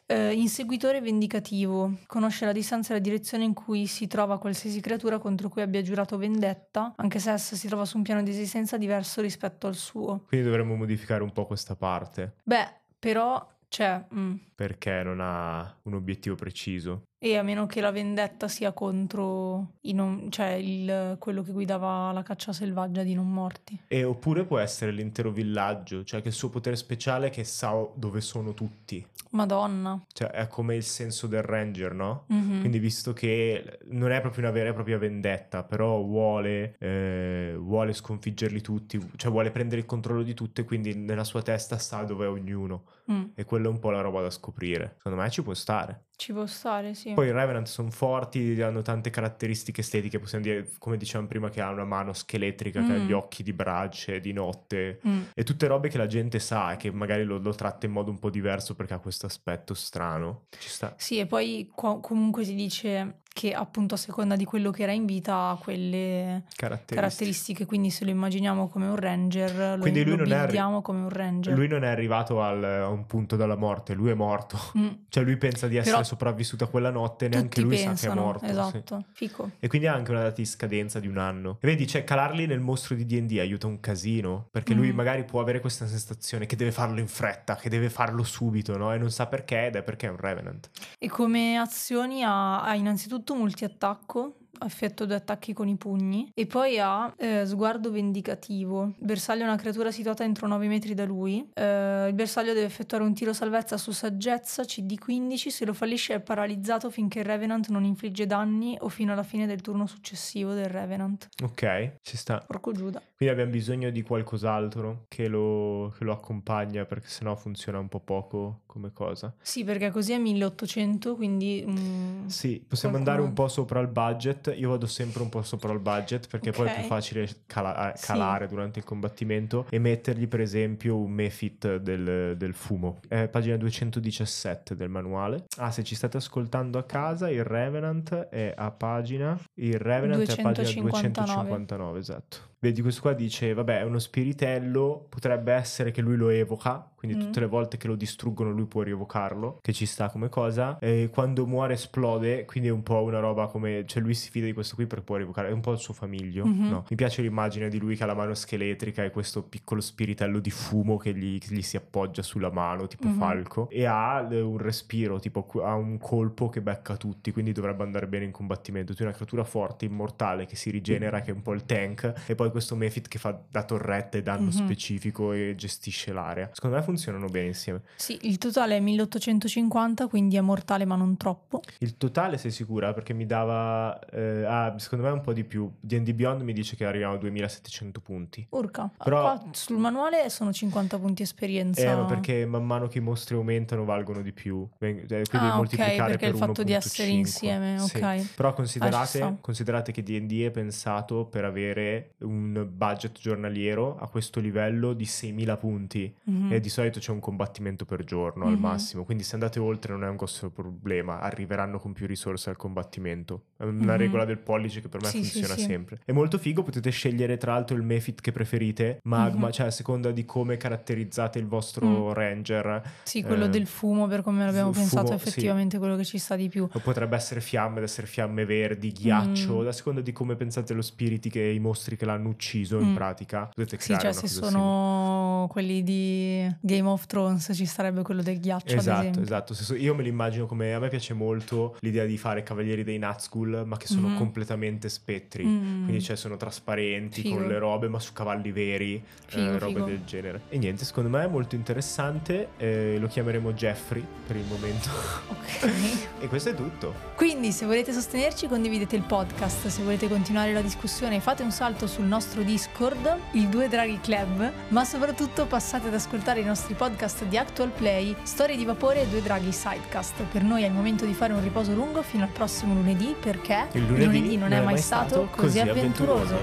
[0.06, 1.98] Uh, inseguitore vendicativo.
[2.06, 5.82] Conosce la distanza e la direzione in cui si trova qualsiasi creatura contro cui abbia
[5.82, 9.74] giurato vendetta, anche se essa si trova su un piano di esistenza diverso rispetto al
[9.74, 10.24] suo.
[10.26, 12.36] Quindi dovremmo modificare un po' questa parte.
[12.44, 14.34] Beh, però cioè, mm.
[14.54, 17.02] Perché non ha un obiettivo preciso.
[17.24, 22.22] E a meno che la vendetta sia contro non, cioè il, quello che guidava la
[22.22, 23.80] caccia selvaggia di non morti.
[23.88, 27.72] E oppure può essere l'intero villaggio, cioè che il suo potere speciale è che sa
[27.94, 29.06] dove sono tutti.
[29.30, 30.04] Madonna.
[30.12, 32.26] Cioè è come il senso del ranger, no?
[32.30, 32.60] Mm-hmm.
[32.60, 37.94] Quindi visto che non è proprio una vera e propria vendetta, però vuole, eh, vuole
[37.94, 42.02] sconfiggerli tutti, cioè vuole prendere il controllo di tutto e quindi nella sua testa sa
[42.02, 42.84] dove è ognuno.
[43.10, 43.24] Mm.
[43.34, 44.94] E quella è un po' la roba da scoprire.
[44.98, 46.04] Secondo me ci può stare.
[46.16, 47.12] Ci può stare, sì.
[47.12, 51.60] Poi i Revenant sono forti, hanno tante caratteristiche estetiche, possiamo dire, come dicevamo prima, che
[51.60, 52.86] ha una mano scheletrica, mm.
[52.86, 55.22] che ha gli occhi di brace, di notte, mm.
[55.34, 58.10] e tutte robe che la gente sa e che magari lo, lo, tratta in modo
[58.10, 60.46] un po' diverso perché ha questo aspetto strano.
[60.56, 60.94] Ci sta.
[60.96, 64.92] Sì, e poi co- comunque si dice che appunto a seconda di quello che era
[64.92, 66.94] in vita ha quelle caratteristiche.
[66.94, 67.66] caratteristiche.
[67.66, 71.52] quindi se lo immaginiamo come un ranger, quindi lo, lui lo arri- come un ranger.
[71.52, 74.56] Lui non è arrivato al, a un punto della morte, lui è morto.
[74.78, 74.88] Mm.
[75.08, 78.12] Cioè lui pensa di essere Però sopravvissuto a quella notte neanche lui pensano, sa che
[78.12, 78.44] è morto.
[78.44, 79.26] Esatto, sì.
[79.26, 79.50] fico.
[79.58, 81.58] E quindi ha anche una data di scadenza di un anno.
[81.60, 84.76] E vedi, cioè calarli nel mostro di D&D aiuta un casino, perché mm.
[84.76, 88.76] lui magari può avere questa sensazione che deve farlo in fretta, che deve farlo subito,
[88.76, 88.92] no?
[88.92, 90.70] E non sa perché ed è perché è un Revenant.
[91.00, 96.46] E come azioni ha, ha innanzitutto tutto multiattacco effetto due attacchi con i pugni e
[96.46, 98.92] poi ha eh, sguardo vendicativo.
[98.98, 101.48] bersaglio è una creatura situata entro 9 metri da lui.
[101.52, 106.20] Eh, il bersaglio deve effettuare un tiro salvezza su saggezza CD15, se lo fallisce è
[106.20, 110.66] paralizzato finché il Revenant non infligge danni o fino alla fine del turno successivo del
[110.66, 111.28] Revenant.
[111.42, 112.42] Ok, ci sta.
[112.46, 113.02] Porco Giuda.
[113.16, 118.00] Quindi abbiamo bisogno di qualcos'altro che lo, che lo accompagna perché sennò funziona un po'
[118.00, 119.34] poco come cosa.
[119.40, 121.64] Sì, perché così è 1800, quindi...
[121.66, 122.98] Mm, sì, possiamo qualcuno...
[122.98, 126.50] andare un po' sopra il budget io vado sempre un po' sopra il budget perché
[126.50, 126.64] okay.
[126.64, 128.54] poi è più facile cala- eh, calare sì.
[128.54, 133.00] durante il combattimento e mettergli per esempio un Mefit del, del fumo.
[133.08, 135.44] È pagina 217 del manuale.
[135.58, 139.38] Ah, se ci state ascoltando a casa, il Revenant è a pagina...
[139.54, 140.26] Il Revenant 259.
[140.26, 142.52] è a pagina 259, esatto.
[142.64, 147.18] Vedi, questo qua dice, vabbè, è uno spiritello, potrebbe essere che lui lo evoca, quindi
[147.18, 147.20] mm.
[147.20, 150.78] tutte le volte che lo distruggono lui può rievocarlo, che ci sta come cosa.
[150.78, 154.46] E quando muore esplode, quindi è un po' una roba come, cioè lui si fida
[154.46, 156.70] di questo qui perché può rievocare, è un po' il suo famiglio, mm-hmm.
[156.70, 156.86] no?
[156.88, 160.50] Mi piace l'immagine di lui che ha la mano scheletrica e questo piccolo spiritello di
[160.50, 163.18] fumo che gli, che gli si appoggia sulla mano, tipo mm-hmm.
[163.18, 168.06] falco, e ha un respiro, tipo ha un colpo che becca tutti, quindi dovrebbe andare
[168.06, 168.94] bene in combattimento.
[168.94, 172.22] Tu hai una creatura forte, immortale, che si rigenera, che è un po' il tank,
[172.26, 174.64] e poi questo Mefit che fa da torretta e danno mm-hmm.
[174.64, 176.50] specifico e gestisce l'area.
[176.52, 177.82] Secondo me funziona funzionano bene insieme.
[177.96, 181.60] Sì, il totale è 1850, quindi è mortale ma non troppo.
[181.78, 182.92] Il totale sei sicura?
[182.92, 185.70] Perché mi dava, eh, ah, secondo me un po' di più.
[185.80, 188.46] D&D Beyond mi dice che arriviamo a 2700 punti.
[188.50, 188.90] Urca.
[189.02, 191.82] Però- Qua sul manuale sono 50 punti esperienza.
[191.82, 194.66] Eh, ma perché man mano che i mostri aumentano valgono di più.
[194.78, 196.76] Eh, Quindi Ah, moltiplicare perché per il fatto di 1.5.
[196.76, 197.96] essere insieme, Sì.
[197.96, 198.34] ok.
[198.34, 199.36] Però Ah, ci considerate, sta.
[199.40, 205.56] considerate che D&D è pensato per avere un budget giornaliero a questo livello di 6.000
[205.56, 206.12] punti.
[206.24, 206.52] Mhm.
[206.52, 208.60] E di solito c'è un combattimento per giorno al Mhm.
[208.60, 212.56] massimo, quindi se andate oltre non è un grosso problema, arriveranno con più risorse al
[212.56, 213.44] combattimento.
[213.56, 213.96] È una Mhm.
[213.98, 215.64] regola del pollice che per me Sì, sì, funziona sì.
[215.66, 216.00] sempre.
[216.04, 219.52] È molto figo, potete scegliere tra l'altro il Mefit che preferite, magma, Mhm.
[219.52, 222.12] cioè a seconda di come caratterizzate il vostro Mm.
[222.12, 222.82] ranger.
[223.04, 226.04] Sì, quello eh, del fumo, per come l'abbiamo fu- pensato, fumo, è effettivamente quello che
[226.04, 226.68] ci sta di più.
[226.70, 229.66] O potrebbe essere fiamme, essere fiamme verdi, ghiaccio, Mm.
[229.66, 232.94] a seconda di come pensate allo spiriti che i mostri che l'hanno ucciso in Mm.
[232.94, 233.50] pratica.
[233.54, 238.74] Potete Sì, cioè se sono quelli di Game of Thrones ci starebbe quello del ghiaccio,
[238.76, 239.54] Esatto, esatto.
[239.76, 243.62] Io me li immagino come a me piace molto l'idea di fare cavalieri dei Nazgul,
[243.66, 244.16] ma che sono Mhm.
[244.16, 245.44] completamente spettri.
[245.44, 245.84] Mm.
[245.84, 247.36] Quindi cioè sono trasparenti Figo.
[247.36, 249.84] con le robe, ma su cavalli veri, Figo, eh, robe figo.
[249.86, 250.40] del genere.
[250.48, 252.48] E niente, secondo me è molto interessante.
[252.58, 254.88] eh, lo chiameremo Jeffrey per il momento.
[255.28, 255.70] Ok.
[256.20, 256.94] e questo è tutto.
[257.16, 261.86] Quindi se volete sostenerci condividete il podcast, se volete continuare la discussione fate un salto
[261.86, 267.24] sul nostro Discord, il Due Draghi Club, ma soprattutto passate ad ascoltare i nostri podcast
[267.24, 270.22] di Actual Play, Storie di Vapore e Due Draghi Sidecast.
[270.30, 273.68] Per noi è il momento di fare un riposo lungo fino al prossimo lunedì perché
[273.72, 276.38] Il lunedì, non è mai stato così avventuroso.